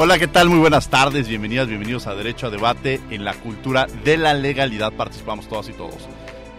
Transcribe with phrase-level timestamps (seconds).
[0.00, 0.48] Hola, ¿qué tal?
[0.48, 4.92] Muy buenas tardes, bienvenidas, bienvenidos a Derecho a Debate en la cultura de la legalidad.
[4.92, 6.08] Participamos todas y todos.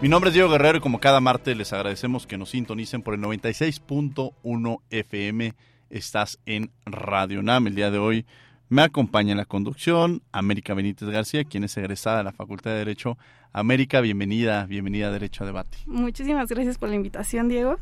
[0.02, 3.14] Mi nombre es Diego Guerrero y como cada martes les agradecemos que nos sintonicen por
[3.14, 5.54] el 96.1 FM.
[5.88, 7.68] Estás en Radio NAM.
[7.68, 8.26] El día de hoy
[8.68, 12.76] me acompaña en la conducción América Benítez García, quien es egresada de la Facultad de
[12.76, 13.16] Derecho.
[13.54, 15.78] América, bienvenida, bienvenida a Derecho a Debate.
[15.86, 17.78] Muchísimas gracias por la invitación, Diego.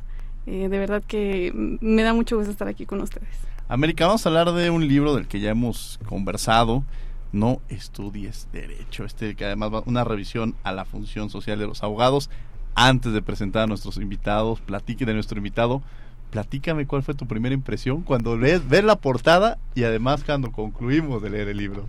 [0.46, 3.57] Eh, de verdad que me da mucho gusto estar aquí con ustedes.
[3.70, 6.84] América, vamos a hablar de un libro del que ya hemos conversado,
[7.32, 11.82] No estudies derecho, este que además va una revisión a la función social de los
[11.82, 12.30] abogados.
[12.74, 15.82] Antes de presentar a nuestros invitados, platique de nuestro invitado,
[16.30, 21.22] platícame cuál fue tu primera impresión cuando lees, ves la portada y además cuando concluimos
[21.22, 21.84] de leer el libro.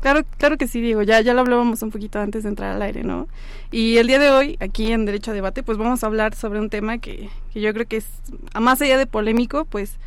[0.00, 2.82] Claro, claro que sí, Diego, ya, ya lo hablábamos un poquito antes de entrar al
[2.82, 3.28] aire, ¿no?
[3.70, 6.58] Y el día de hoy, aquí en Derecho a Debate, pues vamos a hablar sobre
[6.58, 8.08] un tema que, que yo creo que es,
[8.58, 9.98] más allá de polémico, pues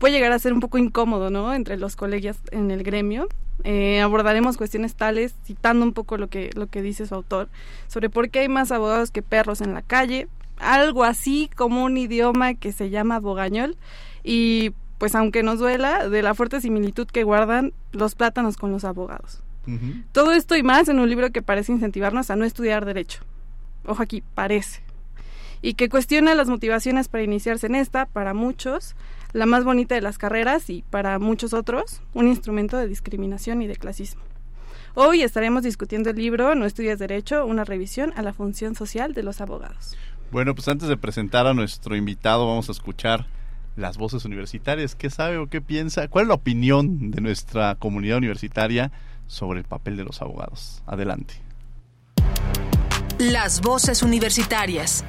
[0.00, 1.54] puede llegar a ser un poco incómodo, ¿no?
[1.54, 3.28] Entre los colegios en el gremio.
[3.62, 7.48] Eh, abordaremos cuestiones tales, citando un poco lo que, lo que dice su autor,
[7.86, 11.98] sobre por qué hay más abogados que perros en la calle, algo así como un
[11.98, 13.76] idioma que se llama bogañol,
[14.24, 18.84] y pues aunque nos duela, de la fuerte similitud que guardan los plátanos con los
[18.84, 19.42] abogados.
[20.10, 23.20] Todo esto y más en un libro que parece incentivarnos a no estudiar derecho.
[23.86, 24.82] Ojo aquí, parece.
[25.62, 28.96] Y que cuestiona las motivaciones para iniciarse en esta, para muchos,
[29.32, 33.66] la más bonita de las carreras y para muchos otros, un instrumento de discriminación y
[33.66, 34.22] de clasismo.
[34.94, 39.22] Hoy estaremos discutiendo el libro No estudias derecho, una revisión a la función social de
[39.22, 39.96] los abogados.
[40.32, 43.26] Bueno, pues antes de presentar a nuestro invitado vamos a escuchar
[43.76, 44.94] las voces universitarias.
[44.94, 46.08] ¿Qué sabe o qué piensa?
[46.08, 48.90] ¿Cuál es la opinión de nuestra comunidad universitaria
[49.26, 50.82] sobre el papel de los abogados?
[50.86, 51.34] Adelante.
[53.18, 55.04] Las voces universitarias.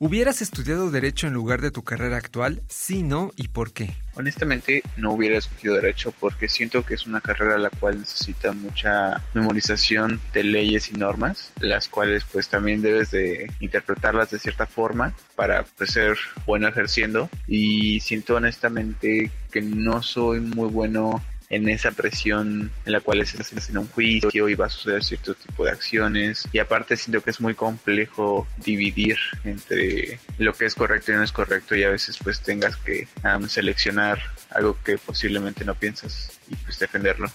[0.00, 2.62] ¿Hubieras estudiado Derecho en lugar de tu carrera actual?
[2.68, 3.96] Sí, no y por qué.
[4.14, 9.20] Honestamente, no hubiera escogido Derecho porque siento que es una carrera la cual necesita mucha
[9.34, 15.16] memorización de leyes y normas, las cuales pues también debes de interpretarlas de cierta forma
[15.34, 16.16] para pues, ser
[16.46, 17.28] bueno ejerciendo.
[17.48, 21.20] Y siento honestamente que no soy muy bueno
[21.50, 25.34] en esa presión en la cual estás en un juicio y va a suceder cierto
[25.34, 30.74] tipo de acciones y aparte siento que es muy complejo dividir entre lo que es
[30.74, 33.08] correcto y no es correcto y a veces pues tengas que
[33.48, 34.18] seleccionar
[34.50, 37.30] algo que posiblemente no piensas y pues defenderlo.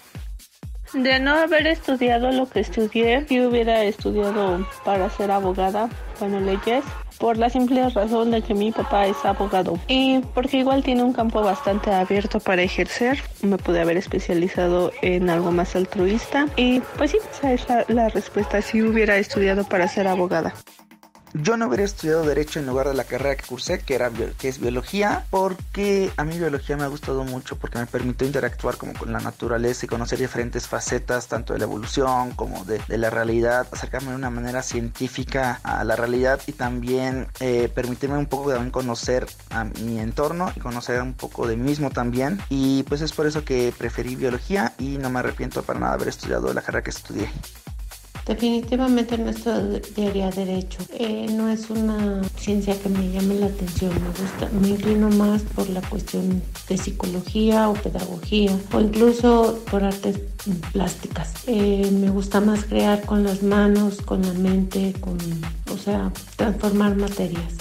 [0.92, 5.88] De no haber estudiado lo que estudié, yo hubiera estudiado para ser abogada,
[6.20, 6.84] bueno, leyes,
[7.24, 11.14] por la simple razón de que mi papá es abogado y porque igual tiene un
[11.14, 13.18] campo bastante abierto para ejercer.
[13.40, 18.10] Me pude haber especializado en algo más altruista y pues sí, esa es la, la
[18.10, 20.52] respuesta si hubiera estudiado para ser abogada.
[21.36, 24.08] Yo no hubiera estudiado Derecho en lugar de la carrera que cursé, que, era,
[24.38, 28.76] que es Biología, porque a mí Biología me ha gustado mucho, porque me permitió interactuar
[28.76, 33.10] como con la naturaleza y conocer diferentes facetas, tanto de la evolución como de, la
[33.10, 38.52] realidad, acercarme de una manera científica a la realidad y también eh, permitirme un poco
[38.52, 42.40] también conocer a mi entorno y conocer un poco de mí mismo también.
[42.48, 46.06] Y pues es por eso que preferí Biología y no me arrepiento para nada haber
[46.06, 47.28] estudiado la carrera que estudié.
[48.26, 50.78] Definitivamente no estudiaría derecho.
[50.92, 53.92] Eh, no es una ciencia que me llame la atención.
[53.92, 59.84] Me gusta, me inclino más por la cuestión de psicología o pedagogía o incluso por
[59.84, 60.20] artes
[60.72, 61.34] plásticas.
[61.46, 65.18] Eh, me gusta más crear con las manos, con la mente, con,
[65.70, 67.54] o sea, transformar materias.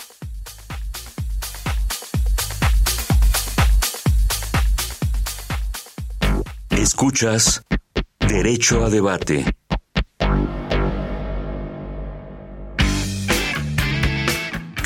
[6.69, 7.63] Escuchas
[8.19, 9.45] Derecho a Debate.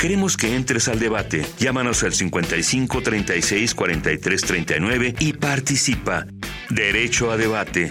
[0.08, 1.44] Queremos que entres al debate.
[1.58, 6.24] Llámanos al 55 36 43 39 y participa.
[6.70, 7.90] Derecho a debate.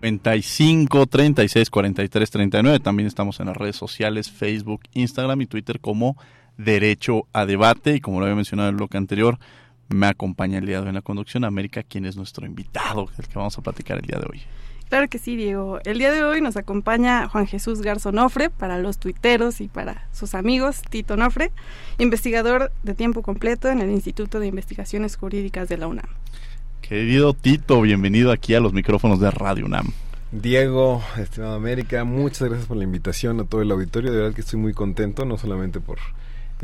[0.00, 2.78] ...55 36 43 39...
[2.78, 4.30] ...también estamos en las redes sociales...
[4.30, 6.16] ...Facebook, Instagram y Twitter como...
[6.56, 7.96] ...Derecho a Debate...
[7.96, 9.40] ...y como lo había mencionado en el bloque anterior...
[9.88, 11.42] ...me acompaña el día de hoy en la conducción...
[11.44, 13.08] ...América, quien es nuestro invitado...
[13.18, 14.40] ...el que vamos a platicar el día de hoy...
[14.88, 15.80] Claro que sí, Diego.
[15.84, 20.34] El día de hoy nos acompaña Juan Jesús Garzonofre para los tuiteros y para sus
[20.34, 21.50] amigos, Tito Nofre,
[21.98, 26.08] investigador de tiempo completo en el Instituto de Investigaciones Jurídicas de la UNAM.
[26.80, 29.92] Querido Tito, bienvenido aquí a los micrófonos de Radio UNAM.
[30.32, 34.10] Diego, estimado América, muchas gracias por la invitación a todo el auditorio.
[34.10, 35.98] De verdad que estoy muy contento, no solamente por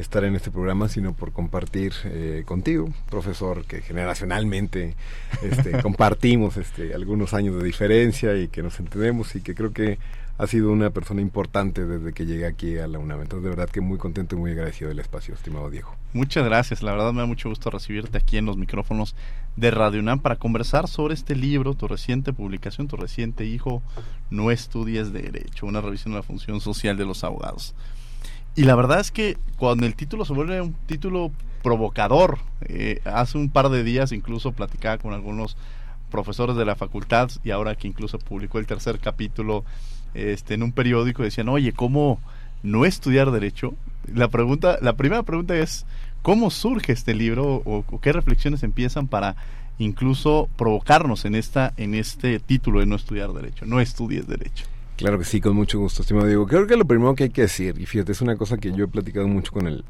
[0.03, 4.95] estar en este programa, sino por compartir eh, contigo, profesor, que generacionalmente
[5.43, 9.99] este, compartimos este, algunos años de diferencia y que nos entendemos y que creo que
[10.37, 13.23] ha sido una persona importante desde que llegué aquí a la UNAM.
[13.23, 15.95] Entonces, de verdad que muy contento y muy agradecido del espacio, estimado Diego.
[16.13, 19.15] Muchas gracias, la verdad me da mucho gusto recibirte aquí en los micrófonos
[19.57, 23.83] de Radio UNAM para conversar sobre este libro, tu reciente publicación, tu reciente hijo,
[24.31, 27.75] No estudies Derecho, una revisión de la función social de los abogados.
[28.57, 33.39] Y la verdad es que cuando el título se vuelve un título provocador, eh, hace
[33.39, 35.57] un par de días incluso platicaba con algunos
[36.11, 39.65] profesores de la facultad y ahora que incluso publicó el tercer capítulo
[40.15, 42.21] este, en un periódico decían, oye, ¿cómo
[42.63, 43.75] no estudiar derecho?
[44.13, 45.85] La pregunta, la primera pregunta es,
[46.23, 49.35] ¿cómo surge este libro o, o qué reflexiones empiezan para
[49.79, 54.67] incluso provocarnos en esta, en este título de no estudiar derecho, no estudies derecho?
[54.97, 56.47] Claro que sí, con mucho gusto, estimado Diego.
[56.47, 58.85] Creo que lo primero que hay que decir, y fíjate, es una cosa que yo
[58.85, 59.85] he platicado mucho con el,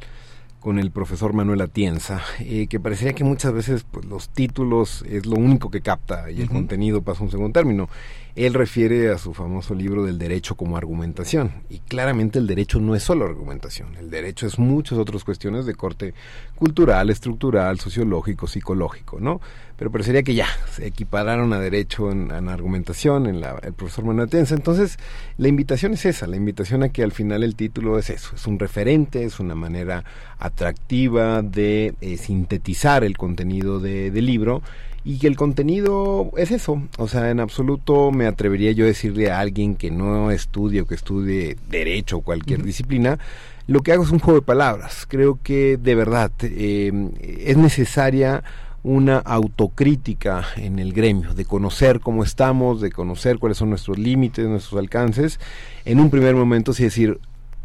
[0.61, 5.27] con el profesor Manuel Atienza, eh, que parecería que muchas veces pues, los títulos es
[5.27, 7.91] lo único que capta y el contenido pasa a un segundo término.
[8.37, 11.53] Él refiere a su famoso libro del derecho como argumentación.
[11.71, 13.95] Y claramente el derecho no es solo argumentación.
[13.97, 16.15] El derecho es muchas otras cuestiones de corte
[16.57, 19.41] cultural, estructural, sociológico, psicológico, ¿no?
[19.77, 24.05] Pero parecería que ya se equipararon a derecho en, en argumentación, en la, el profesor
[24.05, 24.55] Manuel Atienza.
[24.55, 24.99] Entonces,
[25.37, 28.47] la invitación es esa, la invitación a que al final el título es eso, es
[28.47, 30.05] un referente, es una manera
[30.39, 34.63] atractiva de eh, sintetizar el contenido de, del libro
[35.05, 36.83] y que el contenido es eso.
[36.99, 40.87] O sea, en absoluto me atrevería yo a decirle a alguien que no estudie o
[40.87, 43.19] que estudie derecho o cualquier disciplina,
[43.67, 45.06] lo que hago es un juego de palabras.
[45.06, 48.43] Creo que de verdad eh, es necesaria
[48.83, 54.47] una autocrítica en el gremio, de conocer cómo estamos, de conocer cuáles son nuestros límites,
[54.47, 55.41] nuestros alcances.
[55.87, 57.19] En un primer momento, sí decir,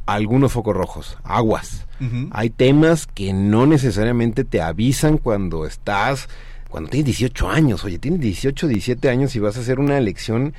[0.06, 1.86] algunos focos rojos, aguas.
[2.31, 6.30] Hay temas que no necesariamente te avisan cuando estás
[6.69, 10.54] cuando tienes 18 años, oye, tienes 18, 17 años y vas a hacer una elección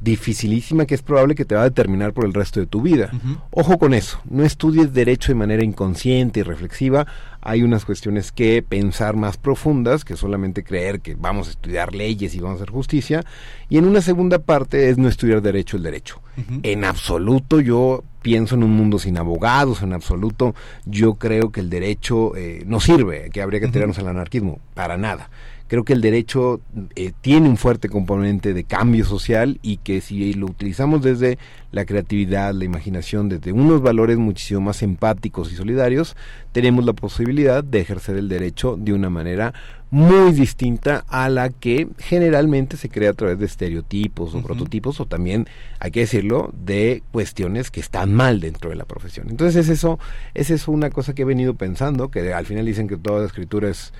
[0.00, 3.10] dificilísima que es probable que te va a determinar por el resto de tu vida.
[3.50, 7.06] Ojo con eso, no estudies derecho de manera inconsciente y reflexiva,
[7.40, 12.34] hay unas cuestiones que pensar más profundas que solamente creer que vamos a estudiar leyes
[12.34, 13.24] y vamos a hacer justicia,
[13.70, 16.20] y en una segunda parte es no estudiar derecho el derecho.
[16.62, 21.70] En absoluto yo pienso en un mundo sin abogados, en absoluto yo creo que el
[21.70, 25.30] derecho eh, no sirve, que habría que tirarnos al anarquismo, para nada
[25.68, 26.60] creo que el derecho
[26.94, 31.38] eh, tiene un fuerte componente de cambio social y que si lo utilizamos desde
[31.72, 36.16] la creatividad, la imaginación, desde unos valores muchísimo más empáticos y solidarios,
[36.52, 39.54] tenemos la posibilidad de ejercer el derecho de una manera
[39.94, 45.06] muy distinta a la que generalmente se crea a través de estereotipos o prototipos o
[45.06, 45.46] también,
[45.78, 49.28] hay que decirlo, de cuestiones que están mal dentro de la profesión.
[49.30, 50.00] Entonces es eso,
[50.34, 53.70] es eso una cosa que he venido pensando, que al final dicen que toda escritura
[53.70, 53.92] es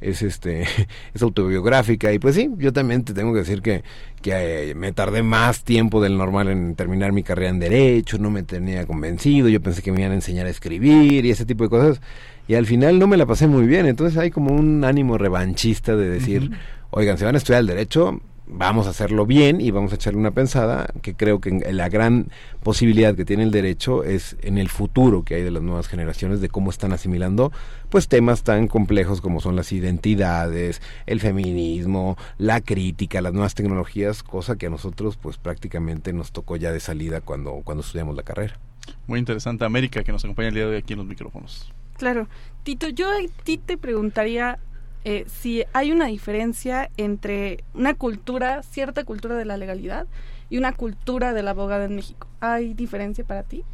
[0.00, 0.62] es este
[1.14, 2.10] es autobiográfica.
[2.14, 3.84] Y pues sí, yo también te tengo que decir que,
[4.22, 8.30] que eh, me tardé más tiempo del normal en terminar mi carrera en derecho, no
[8.30, 11.64] me tenía convencido, yo pensé que me iban a enseñar a escribir y ese tipo
[11.64, 12.00] de cosas
[12.48, 15.96] y al final no me la pasé muy bien, entonces hay como un ánimo revanchista
[15.96, 16.50] de decir,
[16.90, 20.18] oigan, se van a estudiar el derecho, vamos a hacerlo bien y vamos a echarle
[20.18, 22.28] una pensada, que creo que la gran
[22.62, 26.40] posibilidad que tiene el derecho es en el futuro que hay de las nuevas generaciones,
[26.40, 27.52] de cómo están asimilando
[27.88, 34.22] pues temas tan complejos como son las identidades, el feminismo, la crítica, las nuevas tecnologías,
[34.22, 38.22] cosa que a nosotros pues prácticamente nos tocó ya de salida cuando, cuando estudiamos la
[38.22, 38.58] carrera.
[39.06, 41.72] Muy interesante América que nos acompaña el día de hoy aquí en los micrófonos.
[41.96, 42.28] Claro.
[42.62, 44.58] Tito, yo a ti te preguntaría
[45.04, 50.06] eh, si hay una diferencia entre una cultura, cierta cultura de la legalidad
[50.48, 52.28] y una cultura del abogado en México.
[52.40, 53.64] ¿Hay diferencia para ti?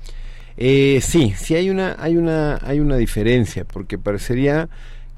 [0.57, 4.69] Eh, sí, sí hay una, hay una, hay una diferencia, porque parecería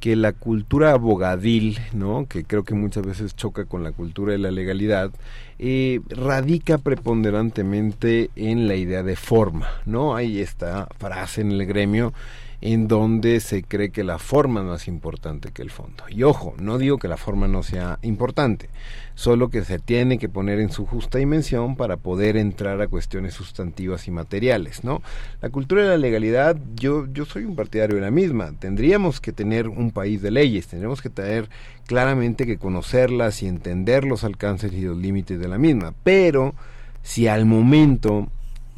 [0.01, 2.27] que la cultura abogadil, ¿no?
[2.27, 5.11] que creo que muchas veces choca con la cultura de la legalidad,
[5.59, 10.17] eh, radica preponderantemente en la idea de forma, ¿no?
[10.17, 12.15] Hay esta frase en el gremio
[12.63, 16.05] en donde se cree que la forma es más importante que el fondo.
[16.11, 18.69] Y ojo, no digo que la forma no sea importante,
[19.15, 23.35] solo que se tiene que poner en su justa dimensión para poder entrar a cuestiones
[23.35, 25.03] sustantivas y materiales, ¿no?
[25.41, 28.53] La cultura de la legalidad, yo, yo soy un partidario de la misma.
[28.59, 31.49] Tendríamos que tener un país de leyes, tendríamos que tener
[31.87, 35.95] claramente que conocerlas y entender los alcances y los límites de la misma.
[36.05, 36.55] Pero
[37.03, 38.29] si al momento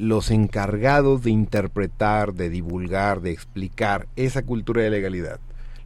[0.03, 5.39] los encargados de interpretar, de divulgar, de explicar esa cultura de legalidad,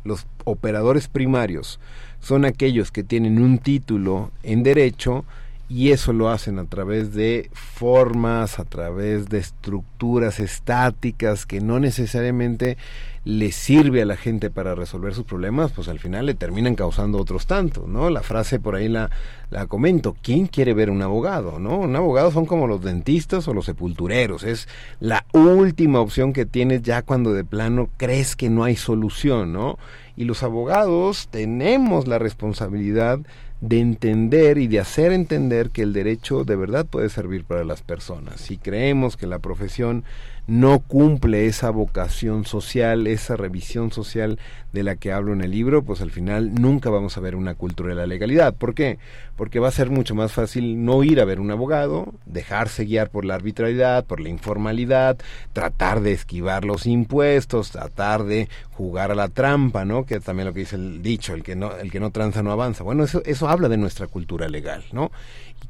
[0.05, 1.79] los operadores primarios,
[2.21, 5.27] son aquellos que tienen un título en derecho
[5.69, 11.81] y eso lo hacen a través de formas, a través de estructuras estáticas que no
[11.81, 12.77] necesariamente
[13.25, 17.19] le sirve a la gente para resolver sus problemas, pues al final le terminan causando
[17.19, 18.09] otros tantos, ¿no?
[18.09, 19.11] La frase por ahí la,
[19.51, 21.77] la comento, ¿quién quiere ver un abogado, no?
[21.79, 24.69] Un abogado son como los dentistas o los sepultureros, es
[25.01, 29.77] la última opción que tienes ya cuando de plano crees que no hay solución, ¿no?
[30.17, 33.19] Y los abogados tenemos la responsabilidad
[33.61, 37.83] de entender y de hacer entender que el derecho de verdad puede servir para las
[37.83, 38.41] personas.
[38.41, 40.05] Si creemos que la profesión
[40.47, 44.39] no cumple esa vocación social, esa revisión social
[44.73, 47.55] de la que hablo en el libro, pues al final nunca vamos a ver una
[47.55, 48.55] cultura de la legalidad.
[48.55, 48.99] ¿Por qué?
[49.37, 53.11] Porque va a ser mucho más fácil no ir a ver un abogado, dejarse guiar
[53.11, 55.17] por la arbitrariedad, por la informalidad,
[55.53, 60.05] tratar de esquivar los impuestos, tratar de jugar a la trampa, ¿no?
[60.05, 62.53] Que también lo que dice el dicho, el que no, el que no tranza no
[62.53, 62.85] avanza.
[62.85, 65.11] Bueno, eso, eso habla de nuestra cultura legal, ¿no?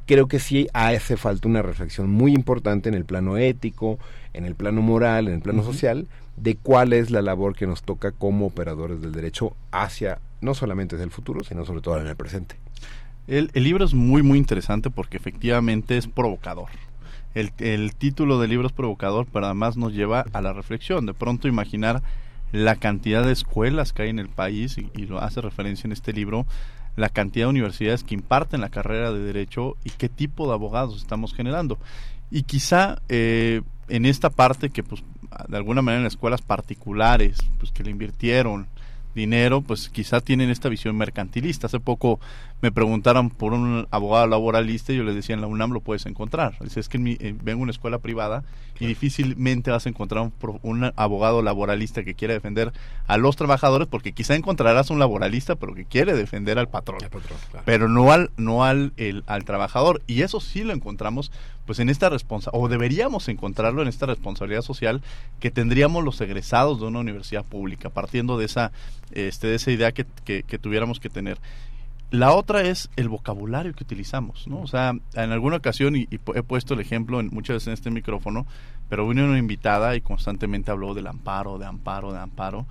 [0.05, 3.99] Creo que sí hace falta una reflexión muy importante en el plano ético,
[4.33, 7.83] en el plano moral, en el plano social, de cuál es la labor que nos
[7.83, 12.07] toca como operadores del derecho hacia, no solamente hacia el futuro, sino sobre todo en
[12.07, 12.55] el presente.
[13.27, 16.69] El, libro es muy, muy interesante porque efectivamente es provocador.
[17.35, 21.05] El, el, título del libro es provocador, pero además nos lleva a la reflexión.
[21.05, 22.01] De pronto imaginar
[22.53, 25.91] la cantidad de escuelas que hay en el país, y, y lo hace referencia en
[25.91, 26.45] este libro,
[26.97, 30.97] la cantidad de universidades que imparten la carrera de derecho y qué tipo de abogados
[30.97, 31.77] estamos generando.
[32.29, 35.03] Y quizá eh, en esta parte que pues
[35.47, 38.67] de alguna manera en escuelas particulares pues que le invirtieron
[39.17, 41.67] dinero, pues quizá tienen esta visión mercantilista.
[41.67, 42.19] Hace poco
[42.61, 46.05] me preguntaron por un abogado laboralista y yo les decía en la UNAM lo puedes
[46.05, 46.57] encontrar.
[46.61, 48.43] Dice, es que eh, vengo a una escuela privada
[48.79, 52.71] y difícilmente vas a encontrar un, un, abogado laboralista que quiera defender
[53.07, 56.99] a los trabajadores porque quizá encontrarás un laboralista pero que quiere defender al patrón,
[57.65, 61.31] pero no al no al, el, al trabajador y eso sí lo encontramos
[61.67, 65.03] pues en esta responsabilidad, o deberíamos encontrarlo en esta responsabilidad social
[65.39, 68.71] que tendríamos los egresados de una universidad pública, partiendo de esa,
[69.11, 71.37] este, de esa idea que, que, tuviéramos que tener.
[72.09, 74.61] La otra es el vocabulario que utilizamos, ¿no?
[74.61, 77.91] O sea, en alguna ocasión, y, he puesto el ejemplo en, muchas veces en este
[77.91, 78.47] micrófono,
[78.87, 82.65] pero vino una invitada y constantemente habló del amparo, de amparo, de amparo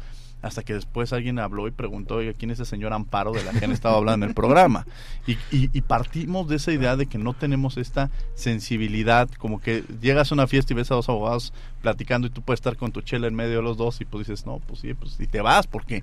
[0.47, 3.53] hasta que después alguien habló y preguntó, oiga, ¿quién es ese señor Amparo de la
[3.53, 4.87] que han estado hablando en el programa?
[5.27, 10.31] Y, y, partimos de esa idea de que no tenemos esta sensibilidad, como que llegas
[10.31, 13.03] a una fiesta y ves a dos abogados platicando y tú puedes estar con tu
[13.03, 15.41] chela en medio de los dos y pues dices, no, pues sí, pues y te
[15.41, 16.03] vas porque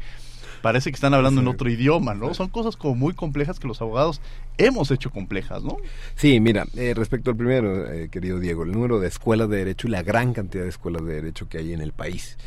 [0.62, 2.34] parece que están hablando en otro idioma, ¿no?
[2.34, 4.22] Son cosas como muy complejas que los abogados
[4.58, 5.78] hemos hecho complejas, ¿no?
[6.16, 9.88] Sí, mira, eh, respecto al primero, eh, querido Diego, el número de escuelas de derecho
[9.88, 12.38] y la gran cantidad de escuelas de derecho que hay en el país.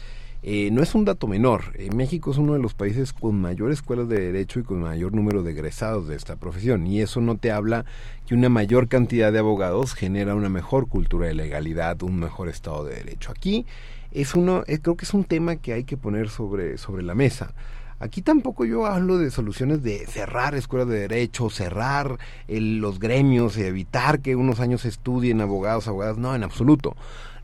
[0.48, 1.72] Eh, no es un dato menor.
[1.92, 5.42] México es uno de los países con mayor escuelas de derecho y con mayor número
[5.42, 6.86] de egresados de esta profesión.
[6.86, 7.84] Y eso no te habla
[8.28, 12.84] que una mayor cantidad de abogados genera una mejor cultura de legalidad, un mejor estado
[12.84, 13.32] de derecho.
[13.32, 13.66] Aquí
[14.12, 17.16] es uno, eh, creo que es un tema que hay que poner sobre, sobre la
[17.16, 17.52] mesa.
[17.98, 24.20] Aquí tampoco yo hablo de soluciones de cerrar escuelas de derecho, cerrar los gremios evitar
[24.20, 26.18] que unos años estudien abogados, abogadas.
[26.18, 26.94] No, en absoluto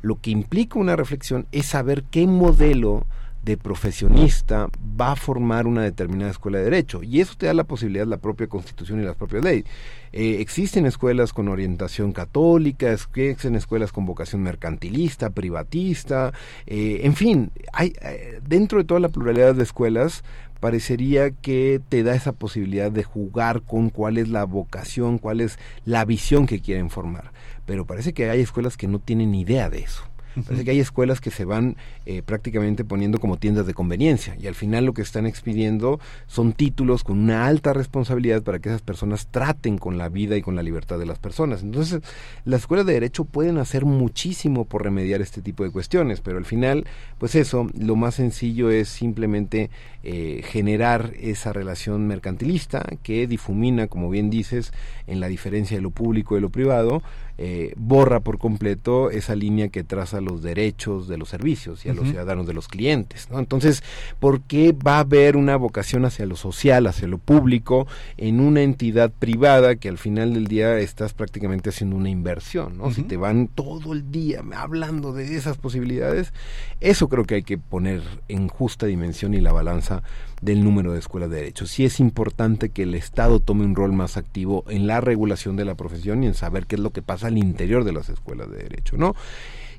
[0.03, 3.07] lo que implica una reflexión es saber qué modelo
[3.43, 4.69] de profesionista
[5.01, 7.03] va a formar una determinada escuela de derecho.
[7.03, 9.65] Y eso te da la posibilidad la propia constitución y las propias leyes.
[10.13, 16.33] Eh, existen escuelas con orientación católica, existen escuelas con vocación mercantilista, privatista,
[16.67, 20.23] eh, en fin, hay, eh, dentro de toda la pluralidad de escuelas
[20.61, 25.59] parecería que te da esa posibilidad de jugar con cuál es la vocación, cuál es
[25.85, 27.33] la visión que quieren formar.
[27.67, 30.03] Pero parece que hay escuelas que no tienen idea de eso.
[30.35, 31.77] Parece que hay escuelas que se van
[32.07, 36.53] eh, prácticamente poniendo como tiendas de conveniencia y al final lo que están expidiendo son
[36.53, 40.57] títulos con una alta responsabilidad para que esas personas traten con la vida y con
[40.57, 41.63] la libertad de las personas.
[41.63, 42.01] Entonces,
[42.45, 46.47] las escuelas de derecho pueden hacer muchísimo por remediar este tipo de cuestiones, pero al
[46.47, 46.87] final,
[47.19, 49.71] pues eso, lo más sencillo es simplemente
[50.03, 54.73] eh, generar esa relación mercantilista que difumina, como bien dices,
[55.07, 57.03] en la diferencia de lo público y lo privado,
[57.39, 61.95] eh, borra por completo esa línea que traza los derechos de los servicios y a
[61.95, 63.29] los ciudadanos de los clientes.
[63.31, 63.39] ¿no?
[63.39, 63.83] Entonces,
[64.21, 67.87] ¿por qué va a haber una vocación hacia lo social, hacia lo público,
[68.17, 72.79] en una entidad privada que al final del día estás prácticamente haciendo una inversión?
[72.79, 72.91] ¿no?
[72.93, 76.33] Si te van todo el día hablando de esas posibilidades,
[76.81, 80.03] eso creo que hay que poner en justa dimensión y la balanza
[80.43, 81.67] del número de escuelas de derecho.
[81.67, 85.65] Sí es importante que el Estado tome un rol más activo en la regulación de
[85.65, 88.51] la profesión y en saber qué es lo que pasa al interior de las escuelas
[88.51, 89.15] de derecho, ¿no?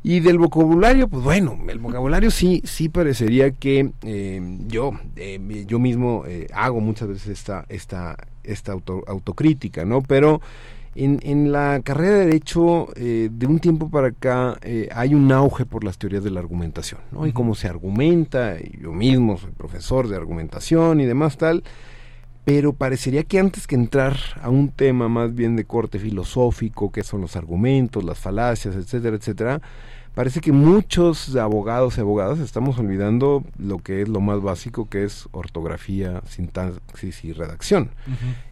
[0.05, 5.79] Y del vocabulario, pues bueno, el vocabulario sí, sí parecería que eh, yo, eh, yo
[5.79, 10.01] mismo eh, hago muchas veces esta, esta, esta autocrítica, ¿no?
[10.01, 10.41] Pero
[10.95, 15.31] en, en la carrera de Derecho, eh, de un tiempo para acá, eh, hay un
[15.31, 17.25] auge por las teorías de la argumentación, ¿no?
[17.25, 21.63] Y cómo se argumenta, yo mismo soy profesor de argumentación y demás tal,
[22.45, 27.03] pero parecería que antes que entrar a un tema más bien de corte filosófico, que
[27.03, 29.61] son los argumentos, las falacias, etcétera, etcétera,
[30.13, 35.03] parece que muchos abogados y abogadas estamos olvidando lo que es lo más básico, que
[35.03, 37.89] es ortografía, sintaxis y redacción.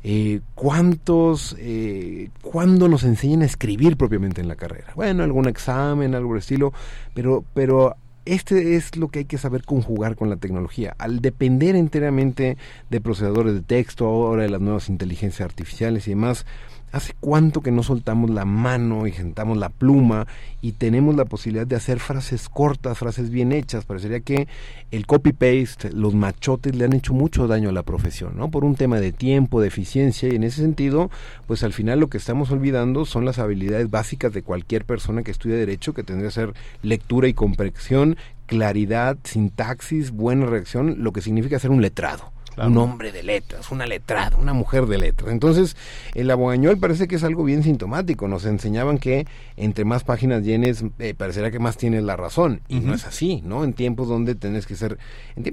[0.03, 4.93] eh, ¿Cuántos, eh, cuándo nos enseñan a escribir propiamente en la carrera?
[4.95, 6.73] Bueno, algún examen, algo de estilo,
[7.13, 10.95] pero, pero este es lo que hay que saber conjugar con la tecnología.
[10.99, 12.57] Al depender enteramente
[12.89, 16.45] de procesadores de texto, ahora de las nuevas inteligencias artificiales y demás,
[16.91, 20.27] ¿Hace cuánto que no soltamos la mano y sentamos la pluma
[20.61, 23.85] y tenemos la posibilidad de hacer frases cortas, frases bien hechas?
[23.85, 24.49] Parecería que
[24.91, 28.51] el copy-paste, los machotes le han hecho mucho daño a la profesión, ¿no?
[28.51, 31.09] Por un tema de tiempo, de eficiencia y en ese sentido,
[31.47, 35.31] pues al final lo que estamos olvidando son las habilidades básicas de cualquier persona que
[35.31, 38.17] estudie derecho, que tendría que ser lectura y comprensión,
[38.47, 42.33] claridad, sintaxis, buena reacción, lo que significa ser un letrado
[42.67, 45.31] un hombre de letras, una letrada, una mujer de letras.
[45.31, 45.75] Entonces,
[46.13, 48.27] el abogañol parece que es algo bien sintomático.
[48.27, 49.25] Nos enseñaban que
[49.57, 52.61] entre más páginas llenes, eh, parecerá que más tienes la razón.
[52.67, 53.63] Y no es así, ¿no?
[53.63, 54.97] En tiempos donde tienes que ser...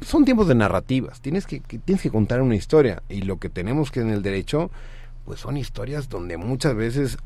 [0.02, 1.20] son tiempos de narrativas.
[1.20, 3.02] Tienes que, tienes que contar una historia.
[3.08, 4.70] Y lo que tenemos que en el derecho,
[5.24, 7.18] pues son historias donde muchas veces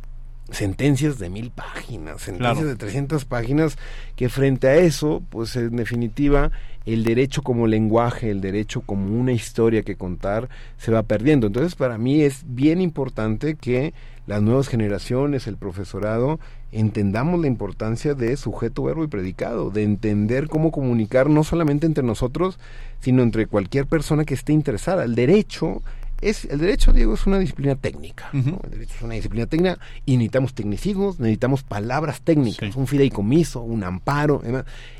[0.52, 3.76] sentencias de mil páginas, sentencias de 300 páginas,
[4.16, 6.50] que frente a eso, pues en definitiva,
[6.86, 11.46] el derecho como lenguaje, el derecho como una historia que contar, se va perdiendo.
[11.46, 13.94] Entonces, para mí es bien importante que
[14.26, 16.38] las nuevas generaciones, el profesorado,
[16.70, 22.04] entendamos la importancia de sujeto, verbo y predicado, de entender cómo comunicar no solamente entre
[22.04, 22.58] nosotros,
[23.00, 25.04] sino entre cualquier persona que esté interesada.
[25.04, 25.82] El derecho
[26.22, 28.30] es el derecho, Diego, es una disciplina técnica.
[28.32, 33.84] El derecho es una disciplina técnica y necesitamos tecnicismos, necesitamos palabras técnicas, un fideicomiso, un
[33.84, 34.40] amparo,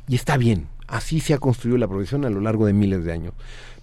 [0.09, 0.67] y está bien.
[0.89, 3.35] Así se ha construido la profesión a lo largo de miles de años.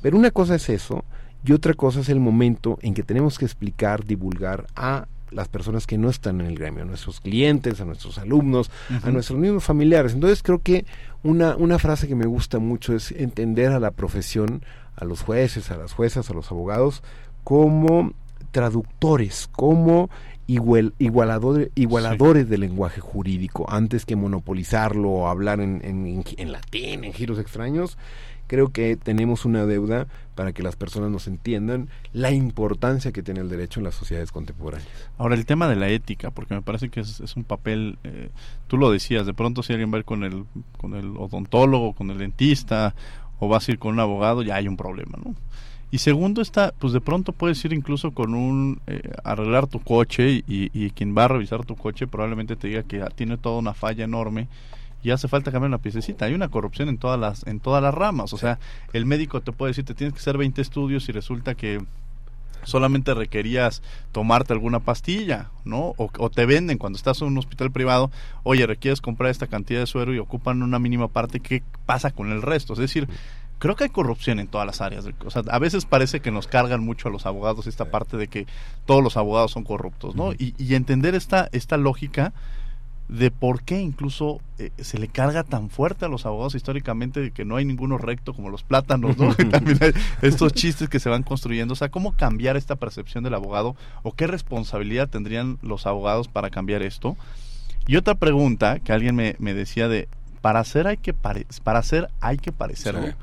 [0.01, 1.05] Pero una cosa es eso
[1.43, 5.87] y otra cosa es el momento en que tenemos que explicar, divulgar a las personas
[5.87, 8.71] que no están en el gremio, a nuestros clientes, a nuestros alumnos,
[9.03, 10.13] a nuestros mismos familiares.
[10.13, 10.85] Entonces creo que
[11.23, 14.63] una, una frase que me gusta mucho es entender a la profesión,
[14.95, 17.03] a los jueces, a las juezas, a los abogados,
[17.49, 18.13] como
[18.51, 20.11] traductores, como
[20.45, 27.39] igualadores, igualadores del lenguaje jurídico, antes que monopolizarlo o hablar en, en, latín, en giros
[27.39, 27.97] extraños,
[28.45, 33.39] creo que tenemos una deuda para que las personas nos entiendan la importancia que tiene
[33.39, 35.09] el derecho en las sociedades contemporáneas.
[35.17, 38.29] Ahora, el tema de la ética, porque me parece que es, un papel, eh,
[38.67, 40.45] tú lo decías, de pronto si alguien va a ir con el,
[40.77, 42.93] con el odontólogo, con el dentista,
[43.39, 45.33] o vas a ir con un abogado, ya hay un problema, ¿no?
[45.91, 50.29] Y segundo está, pues de pronto puedes ir incluso con un eh, arreglar tu coche
[50.29, 53.73] y, y, quien va a revisar tu coche probablemente te diga que tiene toda una
[53.73, 54.47] falla enorme
[55.01, 56.25] y hace falta cambiar una piececita.
[56.25, 58.33] Hay una corrupción en todas las en todas las ramas.
[58.33, 58.59] O sea,
[58.93, 61.81] el médico te puede decir te tienes que hacer 20 estudios y resulta que
[62.63, 65.93] solamente requerías tomarte alguna pastilla, ¿no?
[65.97, 68.11] O, o, te venden cuando estás en un hospital privado,
[68.43, 72.31] oye, requieres comprar esta cantidad de suero y ocupan una mínima parte, ¿qué pasa con
[72.31, 72.73] el resto?
[72.73, 73.07] Es decir,
[73.59, 75.05] creo que hay corrupción en todas las áreas.
[75.25, 78.27] O sea, a veces parece que nos cargan mucho a los abogados esta parte de
[78.27, 78.47] que
[78.85, 80.33] todos los abogados son corruptos, ¿no?
[80.33, 82.33] y, y, entender esta, esta lógica
[83.09, 87.31] de por qué incluso eh, se le carga tan fuerte a los abogados históricamente de
[87.31, 89.33] que no hay ninguno recto como los plátanos, ¿no?
[89.49, 91.73] también hay estos chistes que se van construyendo.
[91.73, 96.51] O sea, ¿cómo cambiar esta percepción del abogado o qué responsabilidad tendrían los abogados para
[96.51, 97.17] cambiar esto?
[97.87, 100.07] Y otra pregunta que alguien me, me decía de,
[100.41, 103.15] para hacer hay que, para hacer hay que parecerlo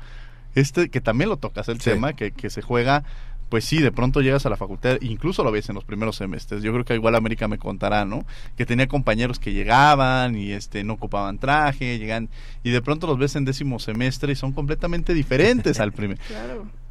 [0.59, 3.03] este que también lo tocas el tema, que, que se juega
[3.49, 6.63] pues sí, de pronto llegas a la facultad, incluso lo ves en los primeros semestres.
[6.63, 8.25] Yo creo que igual América me contará, ¿no?
[8.57, 12.29] Que tenía compañeros que llegaban y este no ocupaban traje, llegan
[12.63, 16.19] y de pronto los ves en décimo semestre y son completamente diferentes al primer.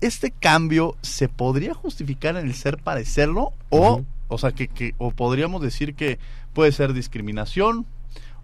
[0.03, 5.11] Este cambio se podría justificar en el ser parecerlo o o sea que, que o
[5.11, 6.19] podríamos decir que
[6.53, 7.87] puede ser discriminación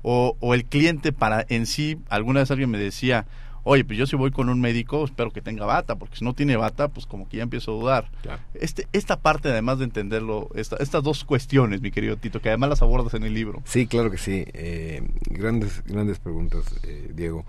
[0.01, 3.27] o, o el cliente para en sí, alguna vez alguien me decía,
[3.65, 6.35] oye, pues yo si voy con un médico, espero que tenga bata, porque si no
[6.35, 8.11] tiene bata, pues como que ya empiezo a dudar.
[8.55, 12.71] Este, esta parte, además de entenderlo, esta, estas dos cuestiones, mi querido Tito, que además
[12.71, 13.63] las abordas en el libro.
[13.65, 14.45] Sí, claro que sí.
[14.53, 17.45] Eh, grandes, grandes preguntas, eh, Diego.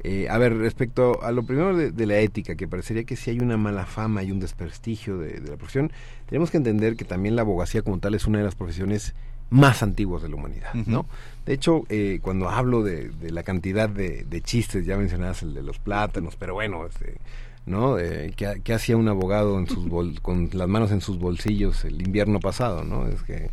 [0.00, 3.40] Eh, a ver, respecto a lo primero de, la ética, que parecería que si hay
[3.40, 5.90] una mala fama y un desprestigio de, de la profesión,
[6.26, 9.14] tenemos que entender que también la abogacía como tal es una de las profesiones
[9.50, 11.06] más antiguos de la humanidad, ¿no?
[11.44, 15.78] De hecho, eh, cuando hablo de, la cantidad de, chistes, ya mencionadas el de los
[15.78, 17.18] plátanos, pero bueno, este,
[17.66, 17.98] ¿no?
[17.98, 19.86] Eh, ¿qué, hacía un abogado en sus
[20.22, 23.06] con las manos en sus bolsillos el invierno pasado, ¿no?
[23.06, 23.50] Es que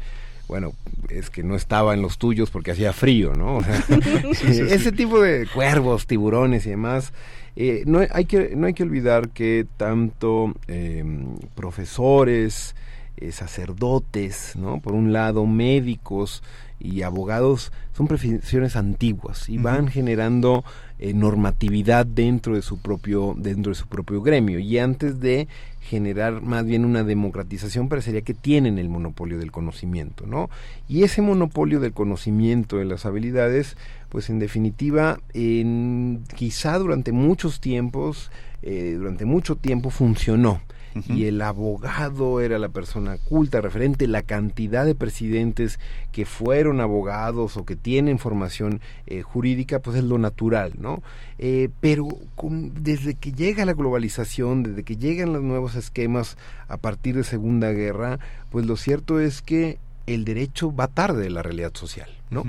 [0.47, 0.73] bueno,
[1.09, 3.59] es que no estaba en los tuyos porque hacía frío, ¿no?
[4.47, 7.13] ese tipo de cuervos, tiburones y demás.
[7.55, 12.75] Eh, no, hay que, no hay que olvidar que tanto em, profesores,
[13.17, 14.79] eh, sacerdotes, ¿no?
[14.79, 16.43] Por un lado, médicos
[16.79, 20.65] y abogados son profesiones antiguas y van generando
[20.99, 25.47] eh, normatividad dentro de su propio dentro de su propio gremio y antes de
[25.79, 30.49] generar más bien una democratización parecería que tienen el monopolio del conocimiento, ¿no?
[30.87, 33.77] Y ese monopolio del conocimiento de las habilidades,
[34.09, 40.61] pues en definitiva, en, quizá durante muchos tiempos, eh, durante mucho tiempo funcionó
[41.07, 45.79] y el abogado era la persona culta, referente, la cantidad de presidentes
[46.11, 51.01] que fueron abogados o que tienen formación eh, jurídica, pues es lo natural, ¿no?
[51.39, 52.07] Eh, pero
[52.41, 57.71] desde que llega la globalización, desde que llegan los nuevos esquemas a partir de Segunda
[57.71, 58.19] Guerra,
[58.51, 62.43] pues lo cierto es que el derecho va tarde de la realidad social, ¿no?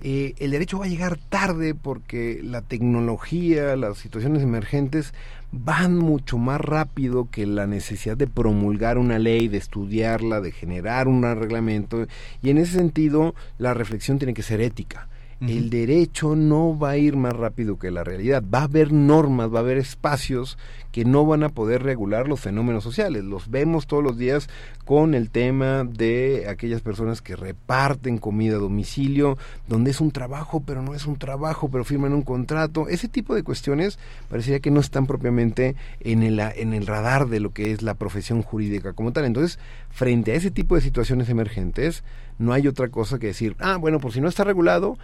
[0.00, 5.12] Eh, el derecho va a llegar tarde porque la tecnología, las situaciones emergentes
[5.50, 11.08] van mucho más rápido que la necesidad de promulgar una ley, de estudiarla, de generar
[11.08, 12.06] un reglamento.
[12.42, 15.08] Y en ese sentido, la reflexión tiene que ser ética.
[15.40, 18.42] El derecho no va a ir más rápido que la realidad.
[18.42, 20.58] Va a haber normas, va a haber espacios
[20.90, 23.22] que no van a poder regular los fenómenos sociales.
[23.22, 24.48] Los vemos todos los días
[24.84, 30.60] con el tema de aquellas personas que reparten comida a domicilio, donde es un trabajo,
[30.66, 32.88] pero no es un trabajo, pero firman un contrato.
[32.88, 37.38] Ese tipo de cuestiones parecería que no están propiamente en el, en el radar de
[37.38, 39.24] lo que es la profesión jurídica como tal.
[39.24, 42.02] Entonces, frente a ese tipo de situaciones emergentes,
[42.38, 44.98] no hay otra cosa que decir, ah, bueno, por si no está regulado,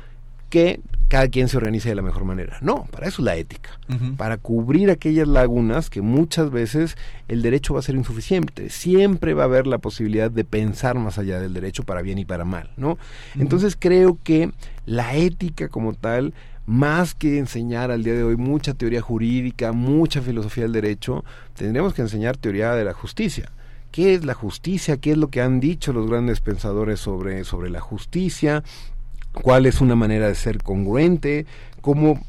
[0.51, 2.59] que cada quien se organice de la mejor manera.
[2.61, 3.71] No, para eso es la ética,
[4.17, 6.97] para cubrir aquellas lagunas que muchas veces
[7.29, 8.71] el derecho va a ser insuficiente.
[8.71, 12.25] Siempre va a haber la posibilidad de pensar más allá del derecho para bien y
[12.25, 12.99] para mal, ¿no?
[13.39, 14.51] Entonces creo que
[14.87, 16.35] la ética como tal
[16.67, 21.95] más que enseñar al día de hoy mucha teoría jurídica, mucha filosofía del derecho, tendríamos
[21.95, 23.53] que enseñar teoría de la justicia.
[23.91, 24.97] ¿Qué es la justicia?
[24.97, 28.65] ¿Qué es lo que han dicho los grandes pensadores sobre, sobre la justicia?
[29.43, 31.47] Cuál es una manera de ser congruente,
[31.81, 32.25] cómo,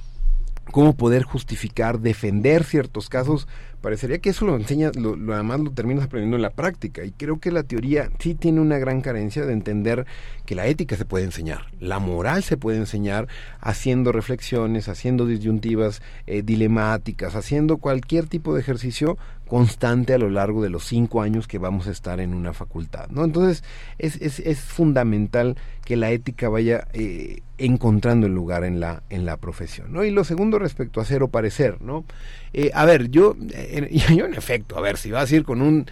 [0.72, 3.48] cómo poder justificar, defender ciertos casos.
[3.82, 7.06] Parecería que eso lo enseña, lo, lo, además lo terminas aprendiendo en la práctica.
[7.06, 10.08] Y creo que la teoría sí tiene una gran carencia de entender
[10.48, 13.28] que la ética se puede enseñar, la moral se puede enseñar
[13.60, 20.62] haciendo reflexiones, haciendo disyuntivas eh, dilemáticas, haciendo cualquier tipo de ejercicio constante a lo largo
[20.62, 23.24] de los cinco años que vamos a estar en una facultad, ¿no?
[23.24, 23.64] Entonces
[23.98, 29.26] es, es, es fundamental que la ética vaya eh, encontrando el lugar en la en
[29.26, 30.04] la profesión, ¿no?
[30.04, 32.06] Y lo segundo respecto a ser o parecer, ¿no?
[32.54, 33.36] Eh, a ver, yo,
[34.16, 35.86] yo en efecto, a ver, si vas a ir con un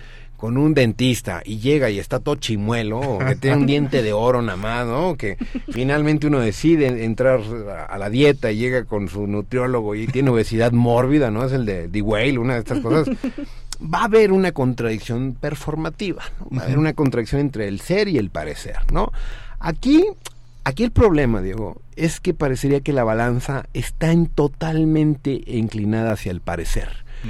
[0.43, 4.12] con un dentista y llega y está todo chimuelo, o que tiene un diente de
[4.12, 5.15] oro nada más, ¿no?
[5.15, 5.38] Que
[5.71, 7.39] finalmente uno decide entrar
[7.88, 11.45] a la dieta y llega con su nutriólogo y tiene obesidad mórbida, ¿no?
[11.45, 13.08] Es el de D-Whale, una de estas cosas.
[13.82, 16.58] Va a haber una contradicción performativa, ¿no?
[16.58, 19.13] Va a haber una contradicción entre el ser y el parecer, ¿no?
[19.62, 20.03] Aquí,
[20.65, 26.34] aquí el problema, Diego, es que parecería que la balanza está en totalmente inclinada hacia
[26.34, 26.89] el parecer.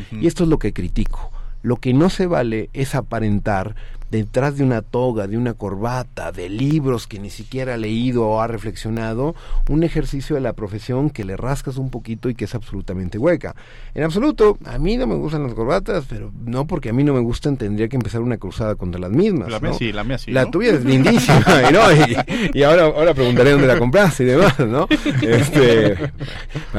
[0.10, 1.33] Y esto es lo que critico
[1.63, 3.76] lo que no se vale es aparentar
[4.13, 8.41] detrás de una toga, de una corbata, de libros que ni siquiera ha leído o
[8.41, 9.34] ha reflexionado,
[9.69, 13.56] un ejercicio de la profesión que le rascas un poquito y que es absolutamente hueca.
[13.95, 17.15] En absoluto, a mí no me gustan las corbatas, pero no porque a mí no
[17.15, 19.49] me gustan, tendría que empezar una cruzada contra las mismas.
[19.49, 20.30] La mía sí, la mía sí.
[20.30, 21.43] La tuya es lindísima,
[22.54, 24.88] y, ahora, ahora preguntaré dónde la compraste y demás, ¿no?
[25.23, 25.97] Este,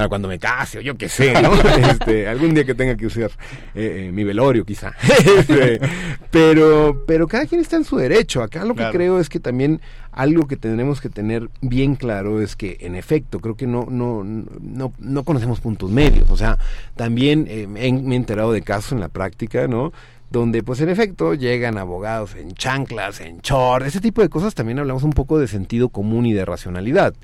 [0.09, 1.53] cuando me case o yo qué sé, ¿no?
[1.91, 3.33] Este, algún día que tenga que usar
[3.75, 4.93] eh, eh, mi velorio quizá.
[5.25, 5.81] Este,
[6.31, 8.43] pero, pero cada quien está en su derecho.
[8.43, 9.81] Acá lo que creo es que también
[10.13, 14.23] algo que tendremos que tener bien claro es que, en efecto, creo que no, no,
[14.25, 16.31] no, no conocemos puntos medios.
[16.31, 16.59] O sea,
[16.97, 19.93] también eh, me he enterado de casos en la práctica, ¿no?
[20.31, 24.81] donde pues en efecto llegan abogados en chanclas, en short, ese tipo de cosas también
[24.81, 27.15] hablamos un poco de sentido común y de racionalidad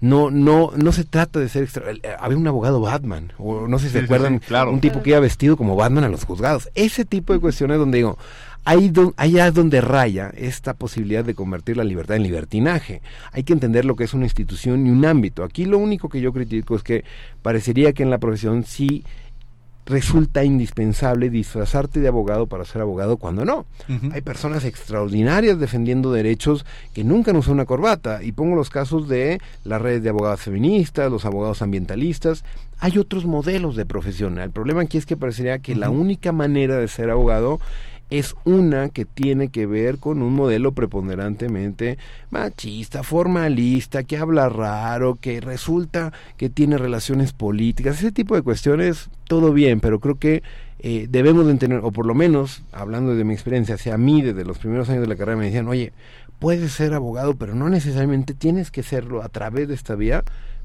[0.00, 3.78] no no no se trata de ser extra eh, había un abogado Batman o no
[3.78, 4.70] sé si se acuerdan claro.
[4.70, 7.98] un tipo que iba vestido como Batman a los juzgados ese tipo de cuestiones donde
[7.98, 8.18] digo
[8.64, 13.44] ahí don, allá es donde raya esta posibilidad de convertir la libertad en libertinaje hay
[13.44, 16.32] que entender lo que es una institución y un ámbito aquí lo único que yo
[16.32, 17.04] critico es que
[17.42, 19.04] parecería que en la profesión sí
[19.86, 23.66] resulta indispensable disfrazarte de abogado para ser abogado cuando no.
[24.12, 28.22] Hay personas extraordinarias defendiendo derechos que nunca han usado una corbata.
[28.22, 32.44] Y pongo los casos de las redes de abogados feministas, los abogados ambientalistas.
[32.78, 34.38] Hay otros modelos de profesión.
[34.38, 37.60] El problema aquí es que parecería que la única manera de ser abogado
[38.18, 41.98] es una que tiene que ver con un modelo preponderantemente
[42.30, 49.10] machista, formalista, que habla raro, que resulta que tiene relaciones políticas, ese tipo de cuestiones,
[49.24, 50.42] todo bien, pero creo que
[50.78, 54.44] eh, debemos de entender, o por lo menos, hablando de mi experiencia, hacia mí desde
[54.44, 55.92] los primeros años de la carrera me decían, oye,
[56.38, 60.24] puedes ser abogado, pero no necesariamente tienes que serlo a través de esta vía,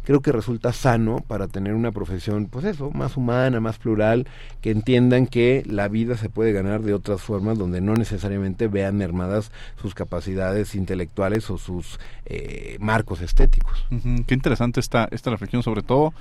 [0.09, 4.25] creo que resulta sano para tener una profesión, pues eso, más humana, más plural,
[4.59, 8.97] que entiendan que la vida se puede ganar de otras formas donde no necesariamente vean
[8.97, 13.85] mermadas sus capacidades intelectuales o sus eh, marcos estéticos.
[13.91, 16.11] Ujú, Qué interesante esta, esta reflexión, sobre todo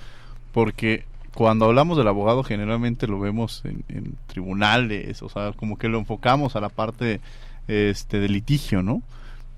[0.52, 5.88] porque cuando hablamos del abogado generalmente lo vemos en, en tribunales, o sea, como que
[5.88, 7.22] lo enfocamos a la parte
[7.68, 9.00] este de litigio, ¿no?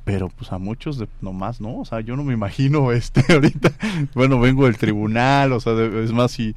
[0.04, 3.72] Pero pues a muchos de, nomás no, o sea, yo no me imagino este ahorita,
[4.14, 6.54] bueno, vengo del tribunal, o sea, de- es más si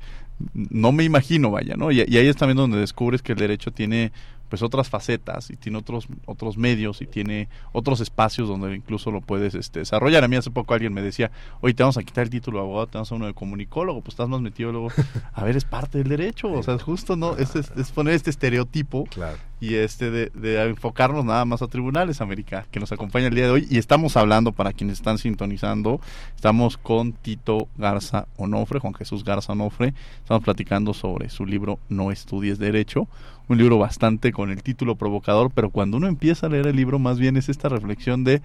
[0.53, 1.91] no me imagino, vaya, ¿no?
[1.91, 4.11] Y, y ahí es también donde descubres que el derecho tiene
[4.53, 9.19] pues otras facetas y tiene otros otros medios y tiene otros espacios donde incluso lo
[9.19, 10.23] puedes este, desarrollar.
[10.23, 12.65] A mí hace poco alguien me decía, oye, te vamos a quitar el título de
[12.65, 14.89] abogado, te vamos a uno de comunicólogo, pues estás más metido luego.
[15.33, 18.29] A ver, es parte del derecho, o sea, justo no, es, es- es poner este
[18.29, 19.39] estereotipo Claro.
[19.59, 23.45] y este de, de enfocarnos nada más a tribunales, América, que nos acompaña el día
[23.45, 23.67] de hoy.
[23.71, 25.99] Y estamos hablando, para quienes están sintonizando,
[26.35, 29.95] estamos con Tito Garza Onofre, Juan Jesús Garza Onofre.
[30.19, 33.07] Estamos platicando sobre su libro No estudies Derecho,
[33.47, 36.99] un libro bastante con el título provocador, pero cuando uno empieza a leer el libro,
[36.99, 38.41] más bien es esta reflexión de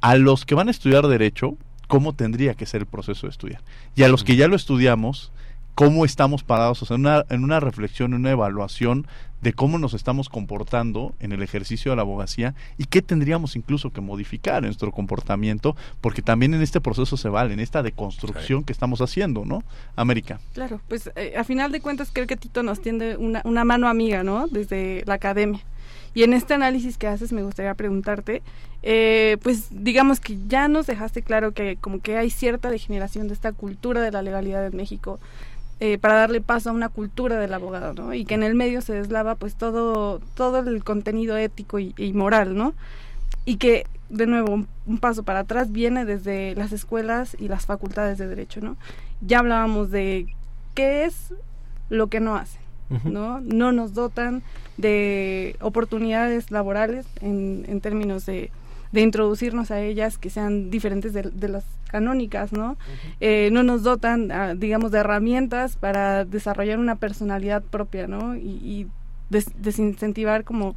[0.00, 3.60] a los que van a estudiar Derecho, cómo tendría que ser el proceso de estudiar.
[3.94, 5.30] Y a los que ya lo estudiamos,
[5.74, 9.06] cómo estamos parados, o sea, en una, en una reflexión, en una evaluación
[9.40, 13.90] de cómo nos estamos comportando en el ejercicio de la abogacía y qué tendríamos incluso
[13.90, 18.62] que modificar en nuestro comportamiento, porque también en este proceso se vale, en esta deconstrucción
[18.62, 19.64] que estamos haciendo, ¿no?
[19.96, 20.38] América.
[20.54, 23.88] Claro, pues eh, a final de cuentas creo que Tito nos tiende una, una mano
[23.88, 24.46] amiga, ¿no?
[24.46, 25.60] Desde la academia.
[26.14, 28.42] Y en este análisis que haces me gustaría preguntarte,
[28.82, 33.34] eh, pues digamos que ya nos dejaste claro que como que hay cierta degeneración de
[33.34, 35.18] esta cultura de la legalidad en México
[35.84, 38.14] eh, para darle paso a una cultura del abogado, ¿no?
[38.14, 42.12] Y que en el medio se deslava pues todo, todo el contenido ético y, y
[42.12, 42.74] moral, ¿no?
[43.44, 47.66] Y que, de nuevo, un, un paso para atrás viene desde las escuelas y las
[47.66, 48.76] facultades de derecho, ¿no?
[49.22, 50.28] Ya hablábamos de
[50.74, 51.34] qué es
[51.90, 52.62] lo que no hacen,
[53.02, 53.40] ¿no?
[53.40, 54.44] No nos dotan
[54.76, 58.52] de oportunidades laborales en, en términos de,
[58.92, 62.76] de introducirnos a ellas que sean diferentes de, de las canónicas, ¿no?
[63.20, 68.36] Eh, no nos dotan, ah, digamos, de herramientas para desarrollar una personalidad propia, ¿no?
[68.36, 68.86] Y, y
[69.30, 70.74] des- desincentivar como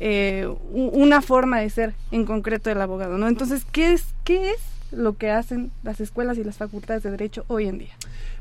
[0.00, 3.28] eh, una forma de ser en concreto del abogado, ¿no?
[3.28, 4.58] Entonces, ¿qué es, qué es
[4.90, 7.92] lo que hacen las escuelas y las facultades de derecho hoy en día?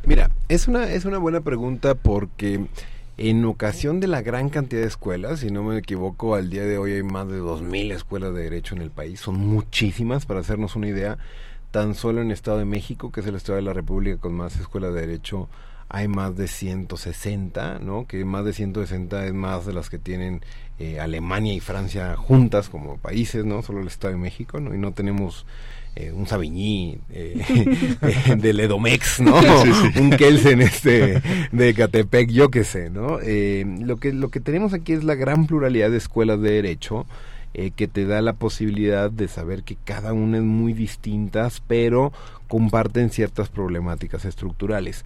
[0.05, 2.65] Mira, es una, es una buena pregunta porque
[3.29, 6.79] en ocasión de la gran cantidad de escuelas, si no me equivoco, al día de
[6.79, 10.75] hoy hay más de 2.000 escuelas de derecho en el país, son muchísimas, para hacernos
[10.75, 11.19] una idea,
[11.69, 14.33] tan solo en el Estado de México, que es el Estado de la República con
[14.33, 15.49] más escuelas de derecho,
[15.87, 18.07] hay más de 160, ¿no?
[18.07, 20.41] Que más de 160 es más de las que tienen
[20.79, 23.61] eh, Alemania y Francia juntas como países, ¿no?
[23.61, 24.73] Solo el Estado de México, ¿no?
[24.73, 25.45] Y no tenemos
[25.95, 27.41] eh, un Savigny eh,
[28.01, 29.41] eh, del Edomex, ¿no?
[29.41, 29.99] Sí, sí.
[29.99, 33.19] un Kelsen este de Catepec, yo qué sé, ¿no?
[33.21, 37.05] Eh, lo que lo que tenemos aquí es la gran pluralidad de escuelas de derecho
[37.53, 42.13] eh, que te da la posibilidad de saber que cada una es muy distintas, pero
[42.47, 45.03] comparten ciertas problemáticas estructurales.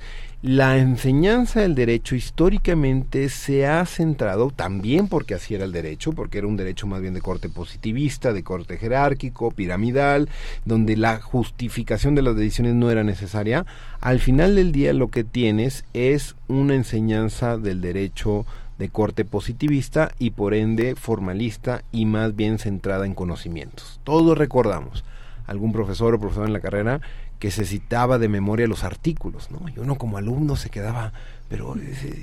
[0.47, 6.37] La enseñanza del derecho históricamente se ha centrado también porque así era el derecho, porque
[6.37, 10.29] era un derecho más bien de corte positivista, de corte jerárquico, piramidal,
[10.63, 13.65] donde la justificación de las decisiones no era necesaria.
[14.01, 18.45] Al final del día lo que tienes es una enseñanza del derecho
[18.77, 23.99] de corte positivista y por ende formalista y más bien centrada en conocimientos.
[24.03, 25.03] Todos recordamos
[25.47, 27.01] algún profesor o profesor en la carrera
[27.39, 29.67] que se citaba de memoria los artículos, ¿no?
[29.69, 31.11] Y uno como alumno se quedaba,
[31.49, 31.75] pero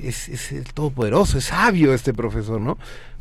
[0.03, 2.79] es, es, el todopoderoso, es sabio este profesor, ¿no?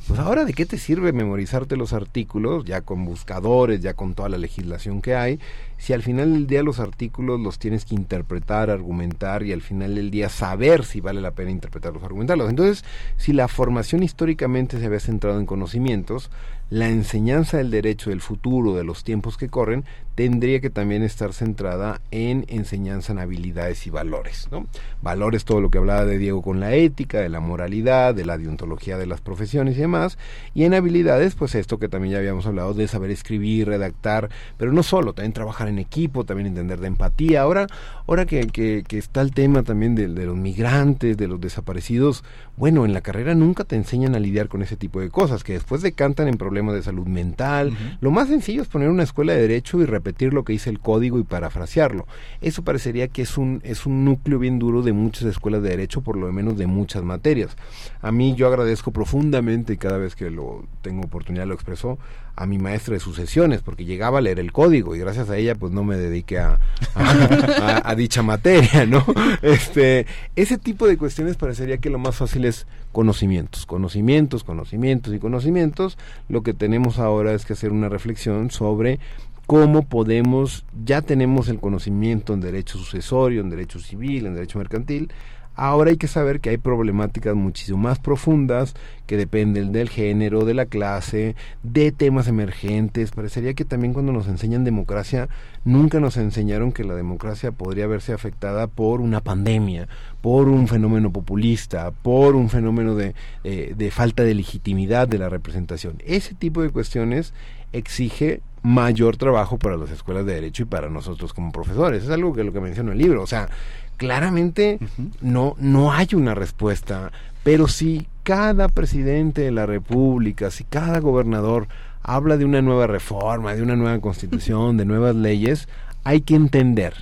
[0.08, 4.30] Pues ahora, ¿de qué te sirve memorizarte los artículos, ya con buscadores, ya con toda
[4.30, 5.40] la legislación que hay,
[5.78, 9.96] si al final del día los artículos los tienes que interpretar, argumentar y al final
[9.96, 12.50] del día saber si vale la pena interpretarlos, argumentarlos?
[12.50, 12.84] Entonces,
[13.18, 16.32] si la formación históricamente se había centrado en conocimientos,
[16.72, 19.84] la enseñanza del derecho del futuro, de los tiempos que corren,
[20.16, 24.48] tendría que también estar centrada en enseñanza en habilidades y valores.
[24.52, 24.68] ¿no?
[25.02, 28.38] Valores, todo lo que hablaba de Diego con la ética, de la moralidad, de la
[28.38, 30.18] deontología de las profesiones y demás.
[30.54, 34.72] Y en habilidades, pues esto que también ya habíamos hablado de saber escribir, redactar, pero
[34.72, 37.42] no solo, también trabajar en equipo, también entender de empatía.
[37.42, 37.68] Ahora,
[38.08, 42.24] ahora que, que, está el tema también de, de los migrantes, de los desaparecidos,
[42.62, 45.54] bueno, en la carrera nunca te enseñan a lidiar con ese tipo de cosas, que
[45.54, 47.76] después decantan en problemas de salud mental.
[48.02, 50.78] Lo más sencillo es poner una escuela de derecho y repetir lo que dice el
[50.78, 52.06] código y parafrasearlo.
[52.40, 56.02] Eso parecería que es un, es un núcleo bien duro de muchas escuelas de derecho,
[56.02, 57.58] por lo menos de muchas materias.
[58.00, 61.98] A mí yo agradezco profundamente, y cada vez que lo tengo oportunidad lo expreso,
[62.36, 65.56] a mi maestra de sucesiones, porque llegaba a leer el código y gracias a ella
[65.56, 66.60] pues no me dediqué a,
[66.96, 69.06] a, dicha materia, ¿no?
[69.42, 75.20] Este, ese tipo de cuestiones parecería que lo más fácil es conocimientos, conocimientos, conocimientos y
[75.20, 75.98] conocimientos.
[76.30, 79.00] Lo que tenemos ahora es que hacer una reflexión sobre
[79.48, 85.12] cómo podemos, ya tenemos el conocimiento en derecho sucesorio, en derecho civil, en derecho mercantil,
[85.56, 88.74] Ahora hay que saber que hay problemáticas muchísimo más profundas
[89.06, 93.12] que dependen del género, de la clase, de temas emergentes.
[93.12, 95.28] Parecería que también cuando nos enseñan democracia,
[95.66, 99.88] nunca nos enseñaron que la democracia podría verse afectada por una pandemia,
[100.22, 105.30] por un fenómeno populista, por un fenómeno de, eh, de falta de legitimidad de la
[105.30, 105.98] representación.
[106.06, 107.34] Ese tipo de cuestiones
[107.74, 112.04] exige mayor trabajo para las escuelas de derecho y para nosotros como profesores.
[112.04, 113.24] Es algo que lo que menciona el libro.
[113.24, 113.50] O sea,
[113.98, 114.80] claramente
[115.22, 117.12] no, no hay una respuesta,
[117.44, 121.68] pero si cada presidente de la República, si cada gobernador
[122.04, 125.68] habla de una nueva reforma, de una nueva constitución, de nuevas leyes,
[126.04, 126.94] hay que entender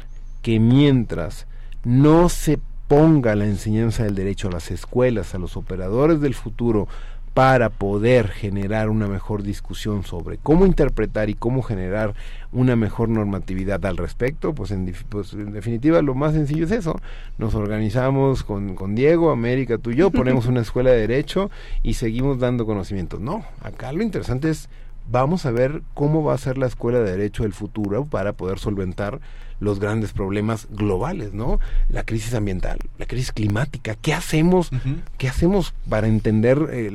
[0.41, 1.48] que mientras
[1.84, 6.88] no se ponga la enseñanza del derecho a las escuelas, a los operadores del futuro,
[7.34, 12.13] para poder generar una mejor discusión sobre cómo interpretar y cómo generar
[12.52, 17.00] una mejor normatividad al respecto, pues en, pues en definitiva lo más sencillo es eso.
[17.38, 21.50] Nos organizamos con, con Diego, América, tú y yo, ponemos una escuela de derecho
[21.84, 23.20] y seguimos dando conocimientos.
[23.20, 24.70] No, acá lo interesante es
[25.12, 28.60] vamos a ver cómo va a ser la escuela de derecho del futuro para poder
[28.60, 29.19] solventar
[29.60, 31.60] los grandes problemas globales, ¿no?
[31.89, 33.95] La crisis ambiental, la crisis climática.
[33.95, 34.72] ¿Qué hacemos?
[35.17, 36.89] ¿Qué hacemos para entender eh,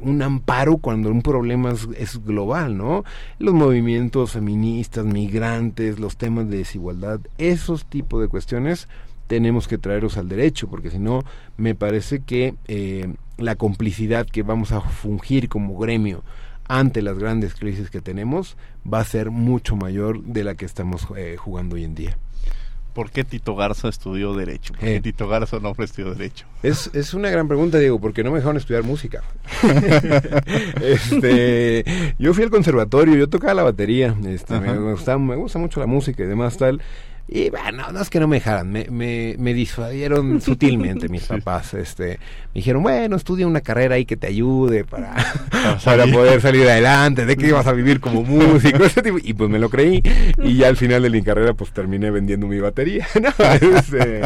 [0.00, 3.04] un amparo cuando un problema es, global, ¿no?
[3.38, 8.88] Los movimientos feministas, migrantes, los temas de desigualdad, esos tipos de cuestiones
[9.26, 11.24] tenemos que traerlos al derecho, porque si no,
[11.56, 16.22] me parece que eh, la complicidad que vamos a fungir como gremio
[16.68, 18.56] ante las grandes crisis que tenemos
[18.90, 22.18] va a ser mucho mayor de la que estamos eh, jugando hoy en día.
[22.96, 24.72] ¿Por qué Tito Garza estudió Derecho?
[24.72, 25.00] ¿Por qué eh.
[25.02, 26.46] Tito Garza no estudió Derecho?
[26.62, 29.22] Es, es una gran pregunta, Diego, porque no me dejaron estudiar música.
[30.80, 31.84] este,
[32.18, 35.86] yo fui al conservatorio, yo tocaba la batería, este, me, gusta, me gusta mucho la
[35.86, 36.80] música y demás tal.
[37.28, 41.74] Y bueno, no es que no me dejaran, me, me, me disuadieron sutilmente mis papás.
[41.74, 42.18] Este,
[42.54, 45.14] me dijeron, bueno, estudia una carrera ahí que te ayude para,
[45.84, 49.18] para poder salir adelante, de que ibas a vivir como músico, ese tipo.
[49.20, 50.02] Y pues me lo creí.
[50.38, 53.06] Y ya al final de mi carrera, pues terminé vendiendo mi batería.
[53.60, 54.22] Este,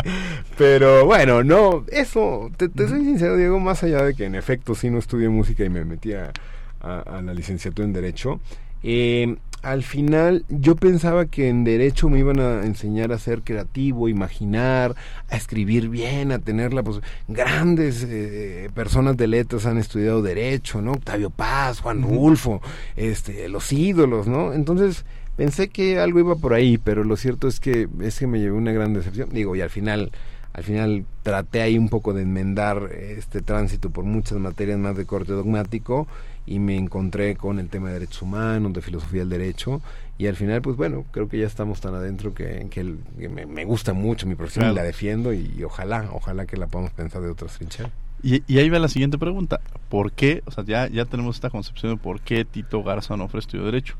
[0.58, 4.90] pero bueno, no, eso, te, soy sincero, Diego, más allá de que en efecto sí
[4.90, 6.32] no estudié música y me metí a,
[6.80, 8.40] a la licenciatura en Derecho.
[8.82, 14.08] Eh, al final yo pensaba que en derecho me iban a enseñar a ser creativo,
[14.08, 14.94] imaginar,
[15.28, 20.92] a escribir bien, a tenerla, pues grandes eh, personas de letras han estudiado derecho, ¿no?
[20.92, 22.60] Octavio Paz, Juan Rulfo,
[22.96, 24.52] este, los ídolos, ¿no?
[24.52, 25.04] Entonces
[25.36, 28.56] pensé que algo iba por ahí, pero lo cierto es que es que me llevé
[28.56, 29.28] una gran decepción.
[29.30, 30.10] Digo, y al final
[30.52, 35.06] al final traté ahí un poco de enmendar este tránsito por muchas materias más de
[35.06, 36.08] corte dogmático
[36.46, 39.80] y me encontré con el tema de derechos humanos, de filosofía del derecho
[40.18, 42.84] y al final pues bueno, creo que ya estamos tan adentro que, que,
[43.28, 47.22] me, gusta mucho mi profesión y la defiendo y, ojalá, ojalá que la podamos pensar
[47.22, 47.92] de otras trincheras.
[48.22, 51.48] Y, y, ahí va la siguiente pregunta, ¿por qué, o sea, ya, ya tenemos esta
[51.48, 53.94] concepción de por qué Tito Garza no estudió Derecho?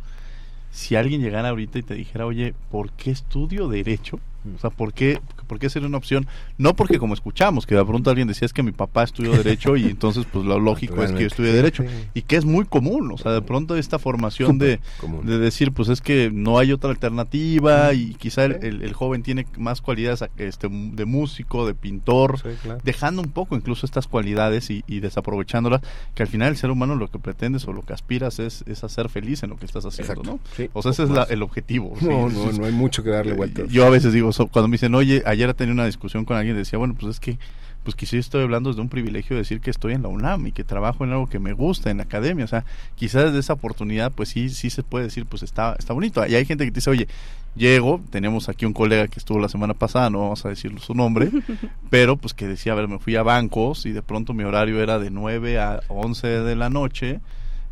[0.71, 4.21] Si alguien llegara ahorita y te dijera, oye, ¿por qué estudio Derecho?
[4.57, 6.27] O sea, ¿por qué, ¿por qué sería una opción?
[6.57, 9.77] No porque como escuchamos, que de pronto alguien decía es que mi papá estudió Derecho
[9.77, 11.85] y entonces pues lo lógico es que yo estudie Derecho.
[12.15, 14.81] Y que es muy común, o sea, de pronto esta formación de,
[15.25, 19.47] de, decir pues es que no hay otra alternativa y quizá el, el, joven tiene
[19.59, 22.41] más cualidades este, de músico, de pintor,
[22.83, 25.83] dejando un poco incluso estas cualidades y, y, desaprovechándolas,
[26.15, 28.85] que al final el ser humano lo que pretendes o lo que aspiras es, es
[28.85, 30.41] hacer feliz en lo que estás haciendo, ¿no?
[30.73, 31.95] o sea, ese es el objetivo.
[32.01, 33.69] No, no, no hay mucho que darle vueltas.
[33.69, 36.79] Yo a veces digo, cuando me dicen, oye, ayer tenía una discusión con alguien, decía,
[36.79, 37.39] bueno, pues es que,
[37.83, 40.53] pues quizás estoy hablando desde un privilegio de decir que estoy en la UNAM y
[40.53, 42.65] que trabajo en algo que me gusta, en la academia, o sea,
[42.95, 46.25] quizás desde esa oportunidad, pues sí, sí se puede decir, pues está, está bonito.
[46.27, 47.09] Y hay gente que te dice, oye,
[47.57, 50.95] llego, tenemos aquí un colega que estuvo la semana pasada, no vamos a decir su
[50.95, 51.31] nombre,
[51.91, 54.83] pero pues que decía, a ver, me fui a bancos y de pronto mi horario
[54.83, 57.21] era de 9 a 11 de la noche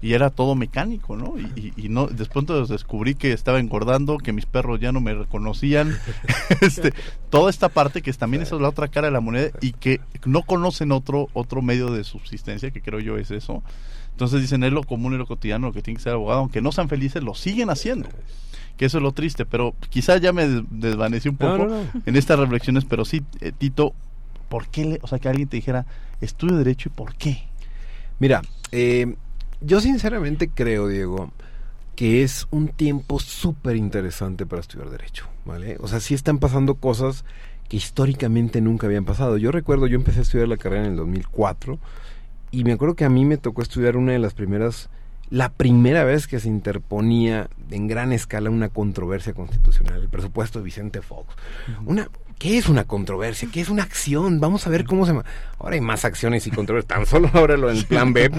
[0.00, 1.34] y era todo mecánico, ¿no?
[1.38, 5.98] Y, y, no, después descubrí que estaba engordando, que mis perros ya no me reconocían,
[6.60, 6.92] este,
[7.30, 10.42] toda esta parte que también es la otra cara de la moneda y que no
[10.42, 13.62] conocen otro otro medio de subsistencia, que creo yo es eso.
[14.12, 16.60] Entonces dicen, es lo común y lo cotidiano, lo que tiene que ser abogado, aunque
[16.60, 18.08] no sean felices, lo siguen haciendo.
[18.76, 21.68] Que eso es lo triste, pero quizás ya me desvanecí un poco
[22.04, 23.94] en estas reflexiones, pero sí, eh, Tito,
[24.48, 24.84] ¿por qué?
[24.84, 25.86] Le, o sea, que alguien te dijera,
[26.20, 27.44] estudio Derecho y ¿por qué?
[28.18, 28.42] Mira,
[28.72, 29.14] eh,
[29.60, 31.30] yo sinceramente creo, Diego,
[31.96, 35.76] que es un tiempo súper interesante para estudiar Derecho, ¿vale?
[35.80, 37.24] O sea, sí están pasando cosas
[37.68, 39.36] que históricamente nunca habían pasado.
[39.36, 41.78] Yo recuerdo, yo empecé a estudiar la carrera en el 2004
[42.50, 44.88] y me acuerdo que a mí me tocó estudiar una de las primeras,
[45.28, 50.64] la primera vez que se interponía en gran escala una controversia constitucional, el presupuesto de
[50.64, 51.34] Vicente Fox.
[51.84, 53.48] Una, ¿Qué es una controversia?
[53.52, 54.38] ¿Qué es una acción?
[54.38, 55.12] Vamos a ver cómo se...
[55.58, 56.88] Ahora hay más acciones y controversias.
[56.88, 58.30] Tan solo ahora lo en plan B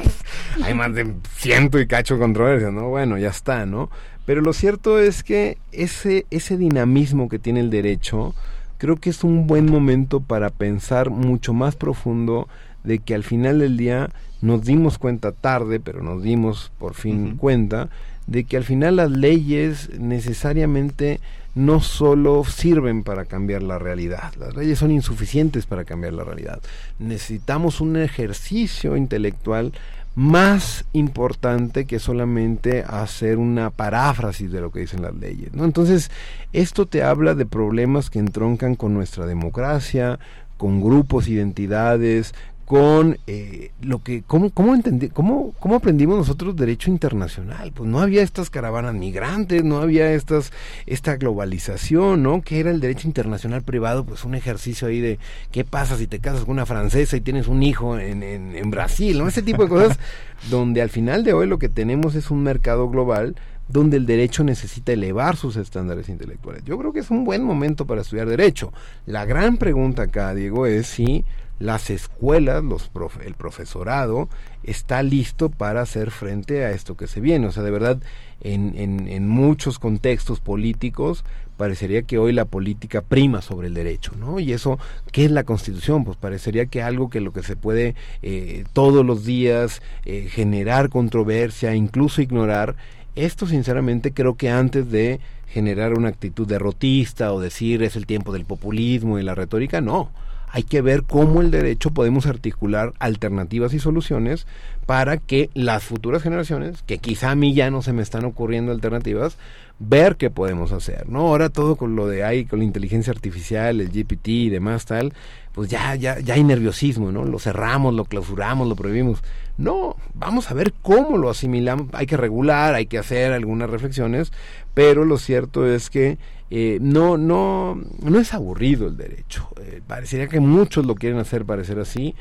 [0.64, 2.88] hay más de ciento y cacho controversias, ¿no?
[2.88, 3.90] Bueno, ya está, ¿no?
[4.26, 8.34] Pero lo cierto es que ese, ese dinamismo que tiene el derecho,
[8.78, 12.48] creo que es un buen momento para pensar mucho más profundo
[12.86, 17.36] de que al final del día nos dimos cuenta tarde, pero nos dimos por fin
[17.36, 17.90] cuenta,
[18.28, 21.20] de que al final las leyes necesariamente
[21.56, 26.62] no solo sirven para cambiar la realidad, las leyes son insuficientes para cambiar la realidad.
[27.00, 29.74] Necesitamos un ejercicio intelectual
[30.16, 35.54] más importante que solamente hacer una paráfrasis de lo que dicen las leyes.
[35.54, 35.64] ¿no?
[35.66, 36.12] Entonces,
[36.52, 40.20] esto te habla de problemas que entroncan con nuestra democracia,
[40.58, 42.34] con grupos, identidades,
[42.70, 48.00] con eh, lo que cómo cómo entendí cómo cómo aprendimos nosotros derecho internacional pues no
[48.00, 50.52] había estas caravanas migrantes no había estas
[50.86, 55.18] esta globalización no que era el derecho internacional privado pues un ejercicio ahí de
[55.52, 58.70] qué pasa si te casas con una francesa y tienes un hijo en, en, en
[58.70, 59.98] Brasil no ese tipo de cosas
[60.52, 63.36] donde al final de hoy lo que tenemos es un mercado global
[63.68, 66.64] donde el derecho necesita elevar sus estándares intelectuales.
[66.64, 68.74] Yo creo que es un buen momento para estudiar derecho.
[69.06, 71.24] La gran pregunta acá, Diego, es si
[71.60, 72.90] las escuelas, los
[73.24, 74.30] el profesorado
[74.64, 77.48] está listo para hacer frente a esto que se viene.
[77.48, 78.02] O sea, de verdad,
[78.42, 81.26] en, en, en, muchos contextos políticos
[81.58, 84.40] parecería que hoy la política prima sobre el derecho, ¿no?
[84.40, 84.80] Y eso,
[85.12, 86.06] ¿qué es la Constitución?
[86.06, 90.88] Pues parecería que algo que lo que se puede eh, todos los días eh, generar
[90.88, 92.78] controversia, incluso ignorar,
[93.16, 98.32] esto sinceramente creo que antes de generar una actitud derrotista o decir es el tiempo
[98.32, 100.10] del populismo y la retórica, no
[100.52, 104.48] hay que ver cómo el derecho podemos articular alternativas y soluciones
[104.86, 108.72] para que las futuras generaciones, que quizá a mí ya no se me están ocurriendo
[108.72, 109.38] alternativas,
[109.78, 111.22] ver qué podemos hacer, ¿no?
[111.22, 115.14] Ahora todo con lo de ahí, con la inteligencia artificial, el GPT y demás tal,
[115.54, 117.24] pues ya, ya, ya hay nerviosismo, ¿no?
[117.24, 119.22] Lo cerramos, lo clausuramos, lo prohibimos.
[119.58, 121.88] No, vamos a ver cómo lo asimilamos.
[121.94, 124.32] Hay que regular, hay que hacer algunas reflexiones,
[124.74, 126.18] pero lo cierto es que
[126.52, 129.49] eh, no, no, no es aburrido el derecho.
[129.70, 132.16] Eh, parecería que muchos lo quieren hacer parecer así,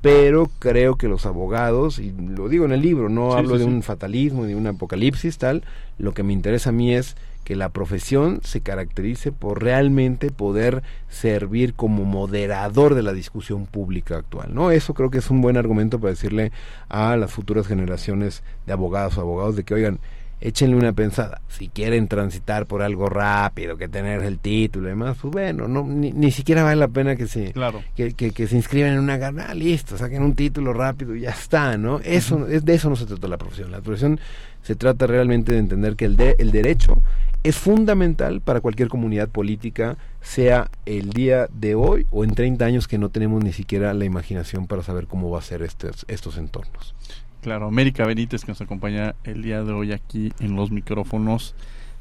[0.00, 3.82] pero creo que los abogados, y lo digo en el libro, no hablo de un
[3.82, 5.64] fatalismo, de un apocalipsis tal,
[5.98, 10.82] lo que me interesa a mí es que la profesión se caracterice por realmente poder
[11.10, 14.70] servir como moderador de la discusión pública actual, ¿no?
[14.70, 16.52] Eso creo que es un buen argumento para decirle
[16.88, 20.00] a las futuras generaciones de abogados o abogados de que, oigan,
[20.44, 21.40] échenle una pensada.
[21.48, 25.84] Si quieren transitar por algo rápido, que tener el título y demás, pues bueno, no,
[25.84, 27.54] ni, siquiera vale la pena que se,
[27.96, 31.30] que, que, se inscriban en una gana, ah, listo, saquen un título rápido y ya
[31.30, 31.98] está, ¿no?
[32.00, 33.70] Eso, es, de eso no se trata la profesión.
[33.70, 34.20] La profesión
[34.62, 37.00] se trata realmente de entender que el, de, el derecho
[37.42, 42.86] es fundamental para cualquier comunidad política, sea el día de hoy o en 30 años
[42.86, 46.36] que no tenemos ni siquiera la imaginación para saber cómo va a ser estos, estos
[46.36, 46.94] entornos.
[47.44, 51.54] Claro, América Benítez que nos acompaña el día de hoy aquí en los micrófonos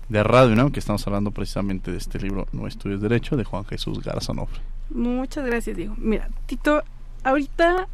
[0.07, 3.65] de Radio UNAM, que estamos hablando precisamente de este libro No estudies Derecho, de Juan
[3.65, 4.61] Jesús Garzanofre.
[4.89, 5.95] Muchas gracias, Diego.
[5.97, 6.81] Mira, Tito,
[7.25, 7.89] ahorita,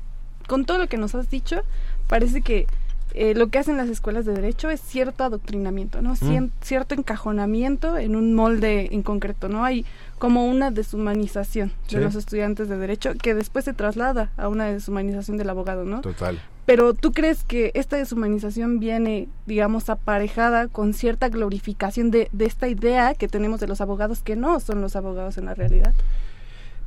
[0.48, 1.64] con todo lo que nos has dicho,
[2.06, 2.68] parece que
[3.14, 6.14] eh, lo que hacen las escuelas de derecho es cierto adoctrinamiento, ¿no?
[6.22, 6.50] Mm.
[6.62, 9.64] Cierto encajonamiento en un molde en concreto, ¿no?
[9.66, 9.86] Hay
[10.18, 11.96] como una deshumanización Sí.
[11.96, 16.02] de los estudiantes de derecho que después se traslada a una deshumanización del abogado, ¿no?
[16.02, 16.40] Total.
[16.66, 22.68] Pero tú crees que esta deshumanización viene, digamos, aparejada con cierta glorificación de, de esta
[22.68, 25.94] idea que tenemos de los abogados que no son los abogados en la realidad.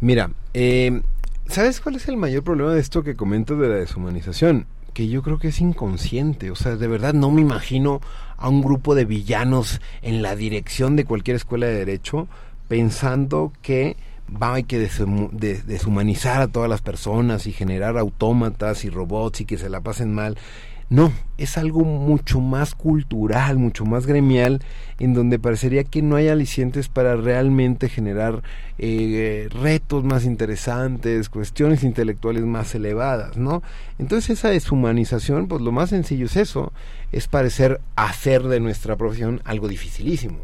[0.00, 1.00] Mira, eh,
[1.48, 4.66] ¿sabes cuál es el mayor problema de esto que comento de la deshumanización?
[4.92, 8.00] Que yo creo que es inconsciente, o sea, de verdad no me imagino
[8.36, 12.28] a un grupo de villanos en la dirección de cualquier escuela de derecho
[12.68, 13.96] pensando que
[14.30, 19.58] va hay que deshumanizar a todas las personas y generar autómatas y robots y que
[19.58, 20.38] se la pasen mal.
[20.92, 24.60] No, es algo mucho más cultural, mucho más gremial,
[24.98, 28.42] en donde parecería que no hay alicientes para realmente generar
[28.76, 33.62] eh, retos más interesantes, cuestiones intelectuales más elevadas, ¿no?
[33.98, 36.74] Entonces esa deshumanización, pues lo más sencillo es eso,
[37.10, 40.40] es parecer hacer de nuestra profesión algo dificilísimo.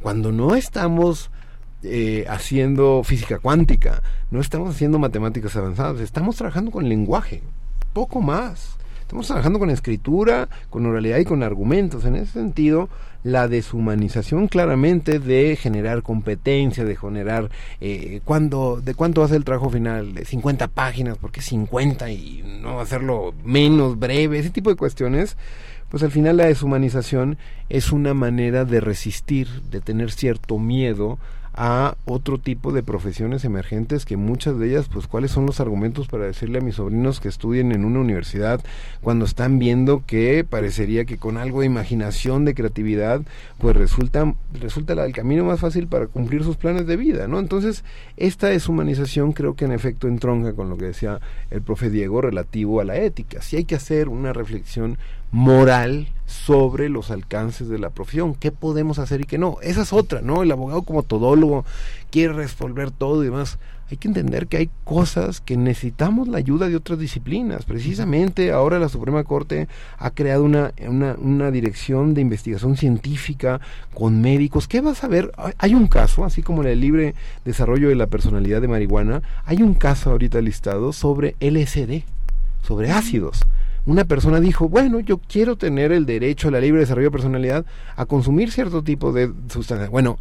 [0.00, 1.30] Cuando no estamos
[1.82, 7.42] eh, haciendo física cuántica, no estamos haciendo matemáticas avanzadas, estamos trabajando con lenguaje,
[7.92, 8.79] poco más.
[9.10, 12.04] Estamos trabajando con escritura, con oralidad y con argumentos.
[12.04, 12.88] En ese sentido,
[13.24, 17.50] la deshumanización claramente de generar competencia, de generar
[17.80, 22.60] eh, cuando, de cuánto hace el trabajo final, de 50 páginas, ¿por qué 50 y
[22.62, 24.38] no hacerlo menos breve?
[24.38, 25.36] Ese tipo de cuestiones,
[25.88, 27.36] pues al final la deshumanización
[27.68, 31.18] es una manera de resistir, de tener cierto miedo
[31.54, 36.08] a otro tipo de profesiones emergentes que muchas de ellas, pues cuáles son los argumentos
[36.08, 38.60] para decirle a mis sobrinos que estudien en una universidad
[39.00, 43.22] cuando están viendo que parecería que con algo de imaginación, de creatividad,
[43.58, 47.38] pues resulta, resulta el camino más fácil para cumplir sus planes de vida, ¿no?
[47.38, 47.84] Entonces,
[48.16, 51.20] esta deshumanización creo que en efecto entronca con lo que decía
[51.50, 53.42] el profe Diego relativo a la ética.
[53.42, 54.98] Si hay que hacer una reflexión
[55.32, 59.56] moral sobre los alcances de la profesión, qué podemos hacer y qué no.
[59.62, 60.42] Esa es otra, ¿no?
[60.42, 61.64] El abogado como todólogo
[62.10, 63.58] quiere resolver todo y demás.
[63.90, 67.64] Hay que entender que hay cosas que necesitamos la ayuda de otras disciplinas.
[67.64, 69.66] Precisamente ahora la Suprema Corte
[69.98, 73.60] ha creado una, una, una dirección de investigación científica
[73.92, 74.68] con médicos.
[74.68, 75.32] ¿Qué vas a ver?
[75.58, 79.60] Hay- un caso, así como en el libre desarrollo de la personalidad de marihuana, hay
[79.62, 82.04] un caso ahorita listado sobre LSD,
[82.62, 83.40] sobre ácidos
[83.86, 87.64] una persona dijo, bueno, yo quiero tener el derecho a la libre desarrollo de personalidad
[87.96, 89.90] a consumir cierto tipo de sustancias.
[89.90, 90.18] Bueno,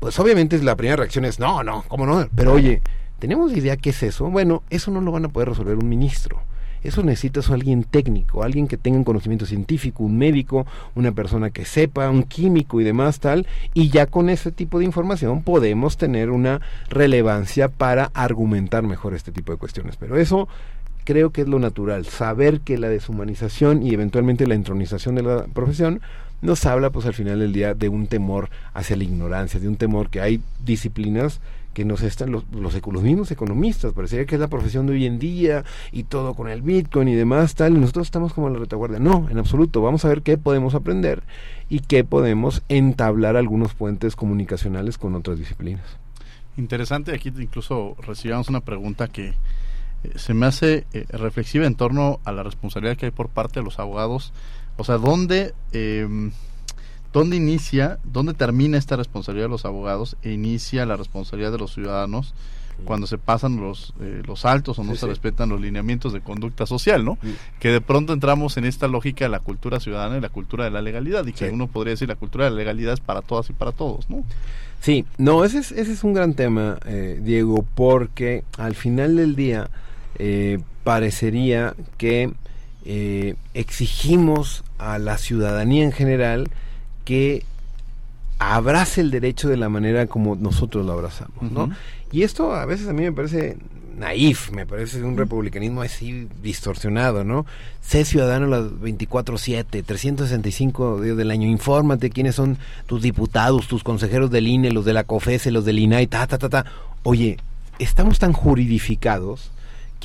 [0.00, 2.26] pues obviamente la primera reacción es, no, no, ¿cómo no?
[2.34, 2.82] Pero oye,
[3.18, 4.30] ¿tenemos idea qué es eso?
[4.30, 6.40] Bueno, eso no lo van a poder resolver un ministro.
[6.82, 11.50] Eso necesitas a alguien técnico, alguien que tenga un conocimiento científico, un médico, una persona
[11.50, 15.96] que sepa, un químico y demás tal, y ya con ese tipo de información podemos
[15.96, 19.96] tener una relevancia para argumentar mejor este tipo de cuestiones.
[19.96, 20.48] Pero eso
[21.06, 25.44] creo que es lo natural, saber que la deshumanización y eventualmente la entronización de la
[25.44, 26.02] profesión
[26.42, 29.76] nos habla pues al final del día de un temor hacia la ignorancia, de un
[29.76, 31.40] temor que hay disciplinas
[31.72, 35.06] que nos están los, los, los mismos economistas, parecería que es la profesión de hoy
[35.06, 38.54] en día y todo con el Bitcoin y demás tal, y nosotros estamos como en
[38.54, 38.98] la retaguardia.
[38.98, 41.22] No, en absoluto, vamos a ver qué podemos aprender
[41.68, 45.84] y qué podemos entablar algunos puentes comunicacionales con otras disciplinas.
[46.56, 49.34] Interesante, aquí incluso recibíamos una pregunta que
[50.16, 53.64] se me hace eh, reflexiva en torno a la responsabilidad que hay por parte de
[53.64, 54.32] los abogados.
[54.76, 56.06] O sea, ¿dónde, eh,
[57.12, 61.72] ¿dónde inicia, dónde termina esta responsabilidad de los abogados e inicia la responsabilidad de los
[61.72, 62.34] ciudadanos
[62.84, 65.08] cuando se pasan los, eh, los altos o no Sí, se sí.
[65.08, 67.16] respetan los lineamientos de conducta social, ¿no?
[67.58, 70.70] Que de pronto entramos en esta lógica de la cultura ciudadana y la cultura de
[70.70, 73.48] la legalidad y que uno podría decir la cultura de la legalidad es para todas
[73.48, 74.24] y para todos, ¿no?
[74.82, 79.34] Sí, no, ese es, ese es un gran tema, eh, Diego, porque al final del
[79.36, 79.70] día
[80.18, 82.32] eh, parecería que
[82.84, 86.48] eh, exigimos a la ciudadanía en general
[87.04, 87.44] que
[88.38, 91.70] abrace el derecho de la manera como nosotros lo abrazamos, ¿no?
[92.12, 93.56] Y esto a veces a mí me parece
[93.96, 97.46] naif, me parece un republicanismo así distorsionado, ¿no?
[97.80, 104.30] Sé ciudadano las 24/7, 365 días del año, infórmate quiénes son tus diputados, tus consejeros
[104.30, 106.66] del INE, los de la COFESE, los del INAI, ta, ta, ta, ta.
[107.02, 107.38] Oye,
[107.78, 109.50] estamos tan juridificados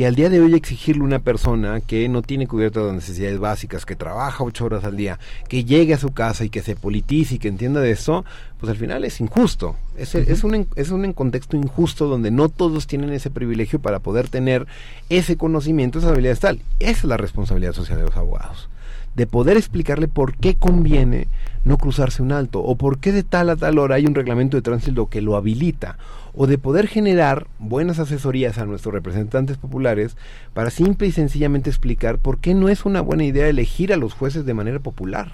[0.02, 3.38] que al día de hoy exigirle a una persona que no tiene cubiertas las necesidades
[3.38, 6.76] básicas, que trabaja ocho horas al día, que llegue a su casa y que se
[6.76, 8.26] politice y que entienda de eso,
[8.60, 9.76] pues al final es injusto.
[9.95, 14.28] Es, es, un, es un contexto injusto donde no todos tienen ese privilegio para poder
[14.28, 14.66] tener
[15.10, 16.64] ese conocimiento, esa habilidad tal.
[16.80, 18.70] Esa es la responsabilidad social de los abogados.
[19.16, 21.28] De poder explicarle por qué conviene
[21.64, 24.57] no cruzarse un alto o por qué de tal a tal hora hay un reglamento
[24.57, 25.97] de tránsito que lo habilita
[26.34, 30.16] o de poder generar buenas asesorías a nuestros representantes populares
[30.53, 34.14] para simple y sencillamente explicar por qué no es una buena idea elegir a los
[34.14, 35.34] jueces de manera popular.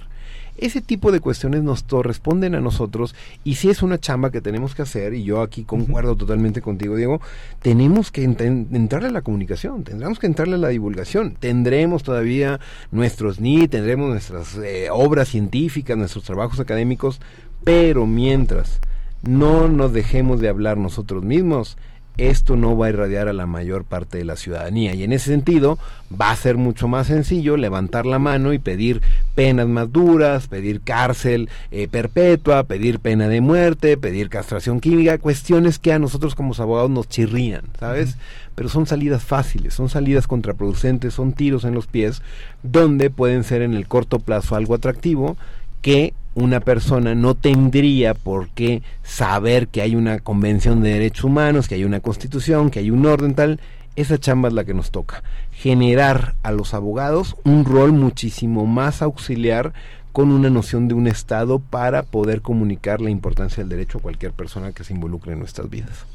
[0.58, 4.74] Ese tipo de cuestiones nos corresponden a nosotros y si es una chamba que tenemos
[4.74, 7.20] que hacer, y yo aquí concuerdo totalmente contigo, Diego,
[7.62, 12.58] tenemos que entrarle a la comunicación, tendremos que entrarle a la divulgación, tendremos todavía
[12.90, 17.20] nuestros NI, tendremos nuestras eh, obras científicas, nuestros trabajos académicos,
[17.62, 18.80] pero mientras
[19.22, 21.76] no nos dejemos de hablar nosotros mismos,
[22.18, 24.94] esto no va a irradiar a la mayor parte de la ciudadanía.
[24.94, 25.78] Y en ese sentido
[26.12, 29.00] va a ser mucho más sencillo levantar la mano y pedir
[29.34, 35.78] penas más duras, pedir cárcel eh, perpetua, pedir pena de muerte, pedir castración química, cuestiones
[35.78, 38.16] que a nosotros como abogados nos chirrían, ¿sabes?
[38.54, 42.22] Pero son salidas fáciles, son salidas contraproducentes, son tiros en los pies,
[42.64, 45.36] donde pueden ser en el corto plazo algo atractivo
[45.82, 51.66] que una persona no tendría por qué saber que hay una convención de derechos humanos,
[51.68, 53.60] que hay una constitución, que hay un orden tal.
[53.96, 55.24] Esa chamba es la que nos toca.
[55.50, 59.72] Generar a los abogados un rol muchísimo más auxiliar
[60.12, 64.32] con una noción de un Estado para poder comunicar la importancia del derecho a cualquier
[64.32, 66.06] persona que se involucre en nuestras vidas.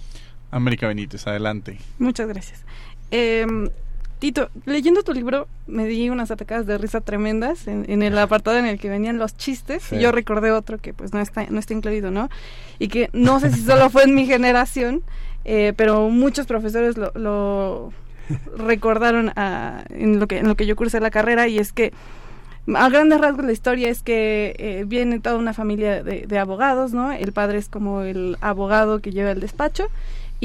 [0.52, 1.78] América Benítez, adelante.
[2.00, 2.64] Muchas gracias.
[3.12, 3.46] Eh,
[4.24, 8.66] Tito, leyendo tu libro me di unas atacadas de risa tremendas en, el apartado en
[8.66, 9.92] el que venían los chistes.
[9.92, 12.30] Y yo recordé otro que pues no está, no está incluido, ¿no?
[12.80, 15.04] Y que no sé si solo fue en mi generación,
[15.44, 17.92] eh, pero muchos profesores lo,
[18.56, 19.34] recordaron
[19.90, 21.50] en, lo que, en lo que yo cursé la carrera.
[21.50, 21.92] Y es que
[22.74, 26.94] a grandes rasgos la historia es que eh, viene toda una familia de, de, abogados,
[26.94, 27.12] ¿no?
[27.12, 29.90] El padre es como el abogado que lleva el despacho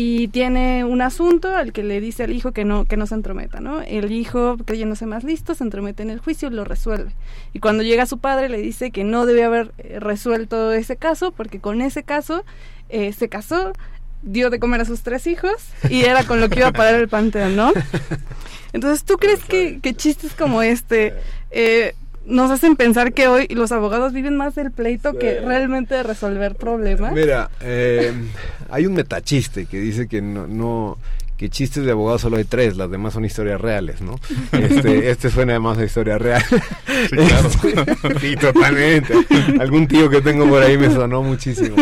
[0.00, 3.16] y tiene un asunto al que le dice al hijo que no que no se
[3.16, 3.82] entrometa, ¿no?
[3.82, 7.10] El hijo, creyéndose más listo, se entromete en el juicio y lo resuelve.
[7.52, 11.32] Y cuando llega su padre le dice que no debe haber eh, resuelto ese caso
[11.32, 12.44] porque con ese caso
[12.90, 13.72] eh, se casó,
[14.22, 15.56] dio de comer a sus tres hijos
[15.90, 17.72] y era con lo que iba a pagar el panteón, ¿no?
[18.72, 21.14] Entonces, ¿tú crees que, que chistes como este
[21.50, 21.96] eh,
[22.28, 26.54] nos hacen pensar que hoy los abogados viven más del pleito que realmente de resolver
[26.54, 27.12] problemas.
[27.12, 28.12] Mira, eh,
[28.68, 30.98] hay un metachiste que dice que no, no
[31.38, 34.18] que chistes de abogados solo hay tres, las demás son historias reales, ¿no?
[34.52, 36.42] Este, este suena además a historia real.
[37.08, 38.18] Sí, claro.
[38.20, 39.14] sí, totalmente.
[39.60, 41.76] Algún tío que tengo por ahí me sonó muchísimo.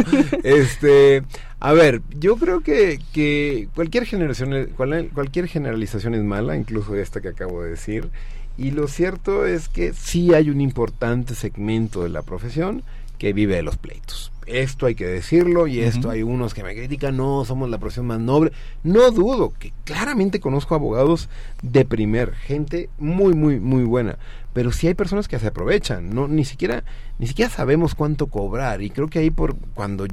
[0.44, 1.22] Este,
[1.58, 7.28] a ver, yo creo que, que cualquier generación, cualquier generalización es mala, incluso esta que
[7.28, 8.10] acabo de decir.
[8.58, 12.82] Y lo cierto es que sí hay un importante segmento de la profesión
[13.18, 14.32] que vive de los pleitos.
[14.46, 18.06] Esto hay que decirlo y esto hay unos que me critican, no, somos la profesión
[18.06, 18.52] más noble.
[18.84, 21.28] No dudo que claramente conozco abogados
[21.62, 24.18] de primer, gente muy, muy, muy buena.
[24.52, 26.84] Pero sí hay personas que se aprovechan, no, ni siquiera,
[27.18, 28.82] ni siquiera sabemos cuánto cobrar.
[28.82, 30.06] Y creo que ahí por cuando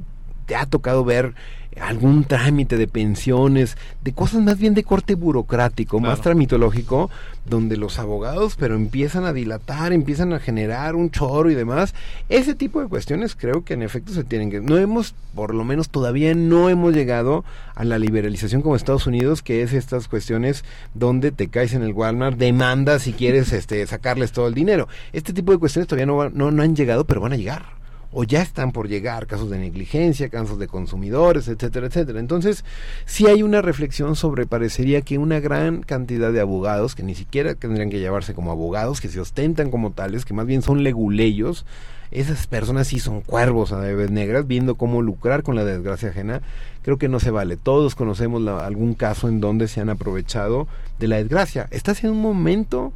[0.45, 1.33] te ha tocado ver
[1.79, 7.09] algún trámite de pensiones, de cosas más bien de corte burocrático, más tramitológico,
[7.45, 11.93] donde los abogados pero empiezan a dilatar, empiezan a generar un choro y demás.
[12.29, 14.61] Ese tipo de cuestiones creo que en efecto se tienen que...
[14.61, 17.43] No hemos, por lo menos todavía no hemos llegado
[17.75, 20.63] a la liberalización como Estados Unidos, que es estas cuestiones
[20.93, 24.87] donde te caes en el Walmart, demandas si quieres este, sacarles todo el dinero.
[25.11, 27.82] Este tipo de cuestiones todavía no, no, no han llegado, pero van a llegar
[28.13, 32.19] o ya están por llegar casos de negligencia, casos de consumidores, etcétera, etcétera.
[32.19, 32.63] Entonces,
[33.05, 37.55] sí hay una reflexión sobre, parecería que una gran cantidad de abogados, que ni siquiera
[37.55, 41.65] tendrían que llevarse como abogados, que se ostentan como tales, que más bien son leguleyos,
[42.13, 46.43] esas personas sí son cuervos a vez negras, viendo cómo lucrar con la desgracia ajena,
[46.83, 47.57] creo que no se vale.
[47.57, 50.67] Todos conocemos algún caso en donde se han aprovechado
[50.99, 51.67] de la desgracia.
[51.71, 52.93] Estás en un momento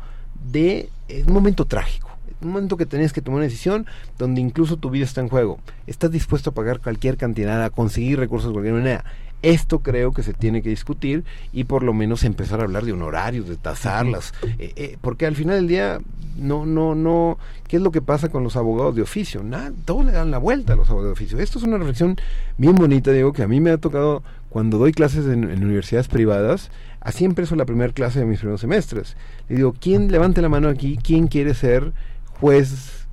[0.52, 0.90] de,
[1.26, 3.86] un momento trágico un momento que tenés que tomar una decisión
[4.18, 5.60] donde incluso tu vida está en juego.
[5.88, 9.04] Estás dispuesto a pagar cualquier cantidad, a conseguir recursos de cualquier manera.
[9.44, 11.24] Esto creo que se tiene que discutir
[11.54, 15.36] y por lo menos empezar a hablar de honorarios, de tasarlas, eh, eh, porque al
[15.36, 16.00] final del día
[16.38, 19.44] no, no, no, ¿qué es lo que pasa con los abogados de oficio?
[19.44, 21.40] Nada, todos le dan la vuelta a los abogados de oficio.
[21.40, 22.18] Esto es una reflexión
[22.58, 26.08] bien bonita, digo, que a mí me ha tocado cuando doy clases en, en universidades
[26.08, 29.18] privadas, así empezó la primera clase de mis primeros semestres.
[29.50, 30.98] Le digo, ¿quién levante la mano aquí?
[31.02, 31.94] ¿Quién quiere ser
[32.40, 33.08] juez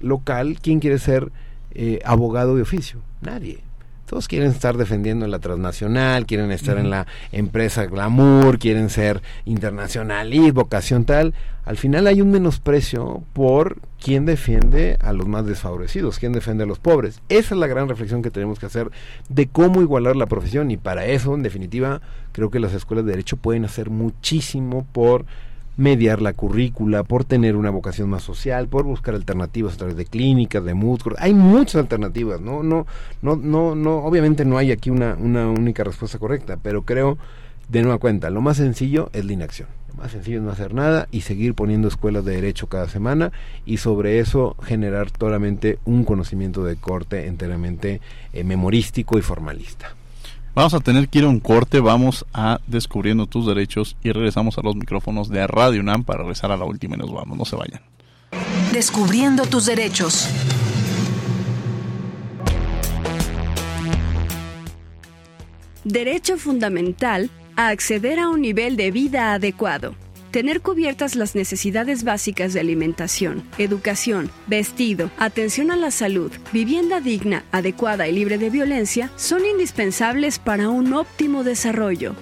[0.00, 1.30] local, ¿quién quiere ser
[1.72, 3.00] eh, abogado de oficio?
[3.20, 3.60] Nadie.
[4.06, 10.34] Todos quieren estar defendiendo la transnacional, quieren estar en la empresa glamour, quieren ser internacional
[10.34, 11.32] y vocación tal.
[11.64, 16.66] Al final hay un menosprecio por quién defiende a los más desfavorecidos, quién defiende a
[16.66, 17.22] los pobres.
[17.28, 18.90] Esa es la gran reflexión que tenemos que hacer
[19.28, 22.00] de cómo igualar la profesión y para eso, en definitiva,
[22.32, 25.24] creo que las escuelas de derecho pueden hacer muchísimo por
[25.76, 30.04] mediar la currícula, por tener una vocación más social, por buscar alternativas a través de
[30.04, 31.00] clínicas, de mood.
[31.18, 32.62] Hay muchas alternativas, ¿no?
[32.62, 32.86] No,
[33.22, 37.16] no, no, no, obviamente no hay aquí una, una única respuesta correcta, pero creo,
[37.68, 39.68] de nueva cuenta, lo más sencillo es la inacción.
[39.88, 43.32] Lo más sencillo es no hacer nada y seguir poniendo escuelas de derecho cada semana
[43.64, 48.00] y sobre eso generar solamente un conocimiento de corte enteramente
[48.32, 49.94] eh, memorístico y formalista.
[50.54, 54.58] Vamos a tener que ir a un corte, vamos a Descubriendo tus derechos y regresamos
[54.58, 57.44] a los micrófonos de Radio UNAM para regresar a la última y nos vamos, no
[57.44, 57.80] se vayan.
[58.72, 60.28] Descubriendo tus derechos.
[65.84, 69.94] Derecho fundamental a acceder a un nivel de vida adecuado.
[70.30, 77.44] Tener cubiertas las necesidades básicas de alimentación, educación, vestido, atención a la salud, vivienda digna,
[77.50, 82.14] adecuada y libre de violencia son indispensables para un óptimo desarrollo.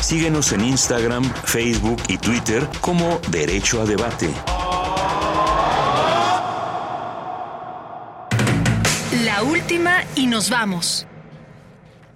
[0.00, 4.28] Síguenos en Instagram, Facebook y Twitter como Derecho a Debate.
[9.24, 11.06] La última y nos vamos.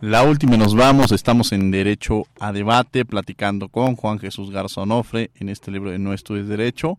[0.03, 5.49] La última nos vamos, estamos en Derecho a Debate, platicando con Juan Jesús Garzonofre en
[5.49, 6.99] este libro de No estudies Derecho.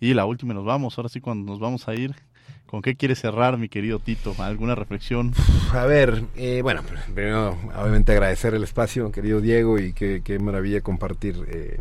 [0.00, 2.14] Y la última nos vamos, ahora sí cuando nos vamos a ir,
[2.64, 4.34] ¿con qué quiere cerrar mi querido Tito?
[4.38, 5.34] ¿Alguna reflexión?
[5.74, 6.80] A ver, eh, bueno,
[7.14, 11.78] primero obviamente agradecer el espacio, querido Diego, y qué, qué maravilla compartir eh,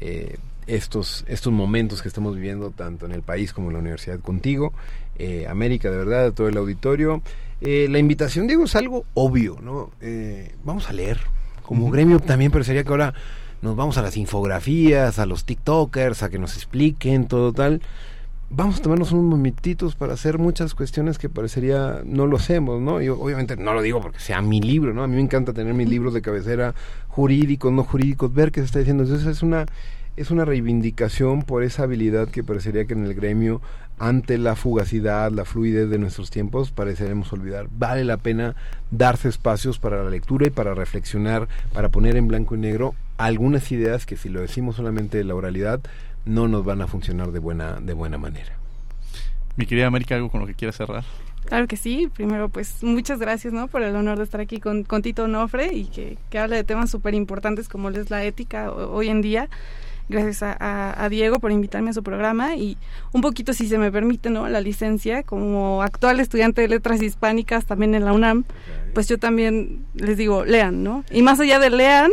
[0.00, 4.18] eh, estos, estos momentos que estamos viviendo tanto en el país como en la universidad
[4.18, 4.72] contigo.
[5.48, 7.22] América, de verdad, todo el auditorio.
[7.60, 9.90] Eh, la invitación, Diego, es algo obvio, ¿no?
[10.00, 11.20] Eh, vamos a leer.
[11.62, 13.14] Como gremio también parecería que ahora
[13.62, 17.82] nos vamos a las infografías, a los TikTokers, a que nos expliquen todo tal.
[18.48, 23.00] Vamos a tomarnos unos momentitos para hacer muchas cuestiones que parecería no lo hacemos, ¿no?
[23.00, 25.04] Yo obviamente no lo digo porque sea mi libro, ¿no?
[25.04, 26.74] A mí me encanta tener mis libros de cabecera
[27.08, 29.04] jurídicos, no jurídicos, ver qué se está diciendo.
[29.04, 29.66] Entonces es una
[30.16, 33.62] es una reivindicación por esa habilidad que parecería que en el gremio,
[34.00, 37.68] ante la fugacidad, la fluidez de nuestros tiempos, pareceremos olvidar.
[37.70, 38.56] Vale la pena
[38.90, 43.70] darse espacios para la lectura y para reflexionar, para poner en blanco y negro algunas
[43.70, 45.80] ideas que si lo decimos solamente de la oralidad,
[46.24, 48.56] no nos van a funcionar de buena, de buena manera.
[49.56, 51.04] Mi querida América, ¿algo con lo que quieras cerrar?
[51.44, 52.08] Claro que sí.
[52.14, 53.68] Primero, pues muchas gracias ¿no?
[53.68, 56.64] por el honor de estar aquí con, con Tito Nofre y que, que habla de
[56.64, 59.50] temas súper importantes como es la ética hoy en día
[60.10, 62.76] gracias a, Diego por invitarme a su programa y
[63.12, 64.48] un poquito, si se me permite, ¿no?
[64.48, 68.44] La licencia, como actual estudiante de letras hispánicas también en la UNAM,
[68.92, 71.04] pues yo también les digo, lean, ¿no?
[71.10, 72.10] Y más allá de lean,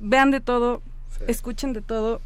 [0.00, 0.82] vean de todo,
[1.26, 2.20] escuchen de todo,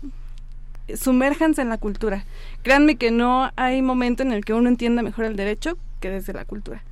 [0.94, 2.24] sumérjanse en la cultura.
[2.62, 6.32] Créanme que no hay momento en el que uno entienda mejor el derecho que desde
[6.32, 6.82] la cultura.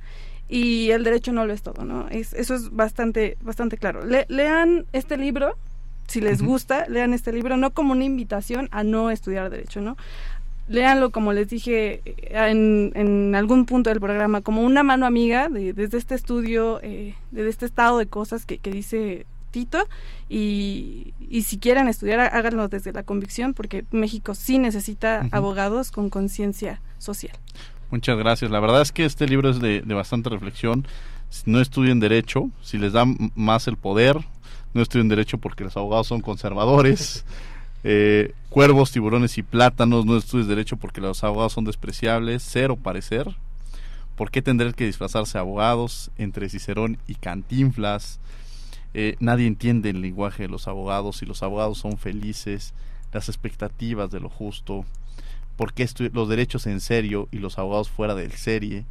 [0.47, 2.07] Y el derecho no lo es todo, ¿no?
[2.09, 4.01] Es, eso es bastante, bastante claro.
[4.05, 5.55] lean este libro,
[6.09, 9.95] si les gusta, lean este libro, no como una invitación a no estudiar derecho, ¿no?
[10.67, 15.73] Léanlo, como les dije en, en algún punto del programa, como una mano amiga de,
[15.73, 19.87] desde este estudio, eh, desde este estado de cosas que, que dice Tito
[20.27, 26.11] y, y, si quieren estudiar, háganlo desde la convicción, porque México sí necesita abogados con
[26.11, 27.35] conciencia social.
[27.89, 28.51] Muchas gracias.
[28.51, 30.87] La verdad es que este libro es de, de bastante reflexión.
[31.45, 33.05] No estudien derecho, si les da
[33.35, 34.17] más el poder,
[34.79, 37.25] no estoy en derecho porque los abogados son conservadores.
[37.85, 43.33] Eh, cuervos, tiburones y plátanos, no estudies derecho porque los abogados son despreciables, cero parecer.
[44.17, 48.19] ¿Por qué tendré que disfrazarse abogados entre Cicerón y Cantinflas?
[48.93, 52.73] Eh, nadie entiende el lenguaje de los abogados y los abogados son felices,
[53.13, 54.83] las expectativas de lo justo.
[55.55, 58.83] ¿Por qué los derechos en serio y los abogados fuera del serie?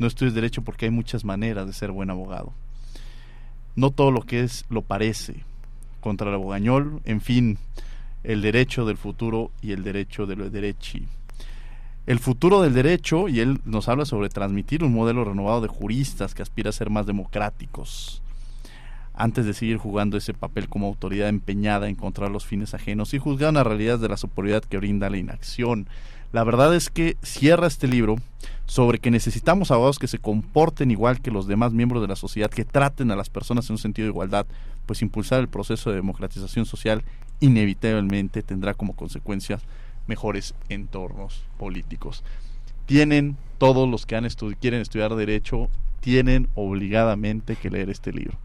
[0.00, 2.52] No estudies derecho porque hay muchas maneras de ser buen abogado
[3.76, 5.44] no todo lo que es lo parece.
[6.00, 7.58] Contra el abogañol, en fin,
[8.24, 11.06] el derecho del futuro y el derecho de lo derechi.
[12.04, 16.34] El futuro del derecho, y él nos habla sobre transmitir un modelo renovado de juristas
[16.34, 18.20] que aspira a ser más democráticos,
[19.14, 23.18] antes de seguir jugando ese papel como autoridad empeñada en encontrar los fines ajenos y
[23.18, 25.86] juzgar la realidad de la superioridad que brinda la inacción.
[26.32, 28.16] La verdad es que cierra este libro
[28.64, 32.50] sobre que necesitamos abogados que se comporten igual que los demás miembros de la sociedad,
[32.50, 34.46] que traten a las personas en un sentido de igualdad,
[34.86, 37.02] pues impulsar el proceso de democratización social
[37.40, 39.62] inevitablemente tendrá como consecuencias
[40.06, 42.24] mejores entornos políticos.
[42.86, 44.26] Tienen todos los que han
[44.58, 45.68] quieren estudiar derecho,
[46.00, 48.38] tienen obligadamente que leer este libro.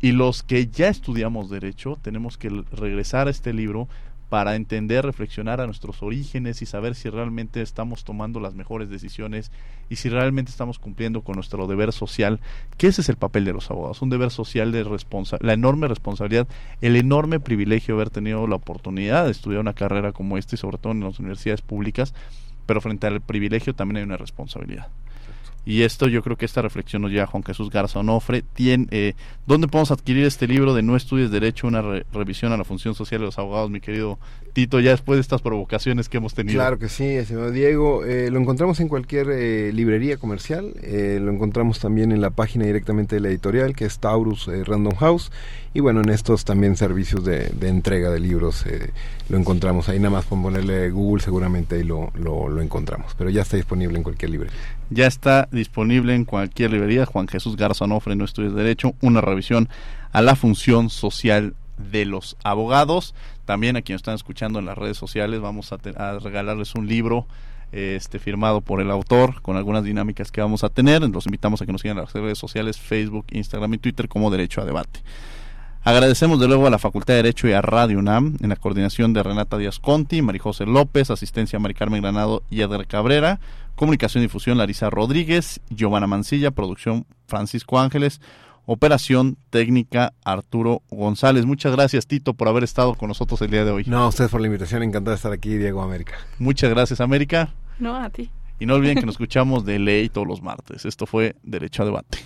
[0.00, 3.88] Y los que ya estudiamos derecho, tenemos que regresar a este libro
[4.34, 9.52] para entender, reflexionar a nuestros orígenes y saber si realmente estamos tomando las mejores decisiones
[9.88, 12.40] y si realmente estamos cumpliendo con nuestro deber social,
[12.76, 15.86] que ese es el papel de los abogados, un deber social de responsa la enorme
[15.86, 16.48] responsabilidad,
[16.80, 20.58] el enorme privilegio de haber tenido la oportunidad de estudiar una carrera como esta y
[20.58, 22.12] sobre todo en las universidades públicas,
[22.66, 24.88] pero frente al privilegio también hay una responsabilidad.
[25.66, 28.42] Y esto yo creo que esta reflexión nos lleva a Juan Jesús Garza Onofre.
[28.42, 29.14] Tiene, eh,
[29.46, 33.20] ¿Dónde podemos adquirir este libro de No estudies derecho, una revisión a la función social
[33.20, 34.18] de los abogados, mi querido
[34.54, 36.58] Tito, ya después de estas provocaciones que hemos tenido?
[36.58, 38.04] Claro que sí, señor Diego.
[38.04, 40.74] Eh, lo encontramos en cualquier eh, librería comercial.
[40.80, 44.94] Eh, lo encontramos también en la página directamente de la editorial, que es Taurus Random
[44.94, 45.32] House.
[45.74, 48.64] Y bueno, en estos también servicios de, entrega de libros
[49.28, 49.98] lo encontramos ahí.
[49.98, 53.12] Nada más ponerle Google, seguramente ahí lo, lo, lo encontramos.
[53.18, 54.56] Pero ya está disponible en cualquier librería.
[54.90, 57.06] Ya está disponible en cualquier librería.
[57.06, 59.68] Juan Jesús Garza Onofre, No Estudios de Derecho, una revisión
[60.12, 61.54] a la función social
[61.90, 63.14] de los abogados.
[63.44, 67.26] También a quienes están escuchando en las redes sociales vamos a, regalarles un libro
[67.72, 71.02] este firmado por el autor con algunas dinámicas que vamos a tener.
[71.02, 74.30] Los invitamos a que nos sigan en las redes sociales Facebook, Instagram y Twitter como
[74.30, 75.00] Derecho a Debate.
[75.86, 79.12] Agradecemos de luego a la Facultad de Derecho y a Radio UNAM en la coordinación
[79.12, 83.38] de Renata Díaz Conti, Marijose López, asistencia a Mari Carmen Granado y Eder Cabrera,
[83.74, 88.22] comunicación y difusión Larisa Rodríguez, Giovanna Mancilla, producción Francisco Ángeles,
[88.66, 91.46] operación técnica Arturo González.
[91.46, 93.84] Muchas gracias Tito por haber estado con nosotros el día de hoy.
[93.86, 96.14] No, a ustedes por la invitación, encantado de estar aquí, Diego América.
[96.38, 97.52] Muchas gracias América.
[97.78, 98.30] No, a ti.
[98.58, 100.84] Y no olviden que nos escuchamos de ley todos los martes.
[100.84, 102.18] Esto fue Derecho a Debate.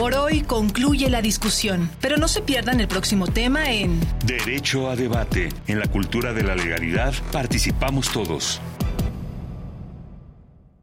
[0.00, 4.96] Por hoy concluye la discusión, pero no se pierdan el próximo tema en Derecho a
[4.96, 5.50] debate.
[5.66, 8.62] En la cultura de la legalidad participamos todos.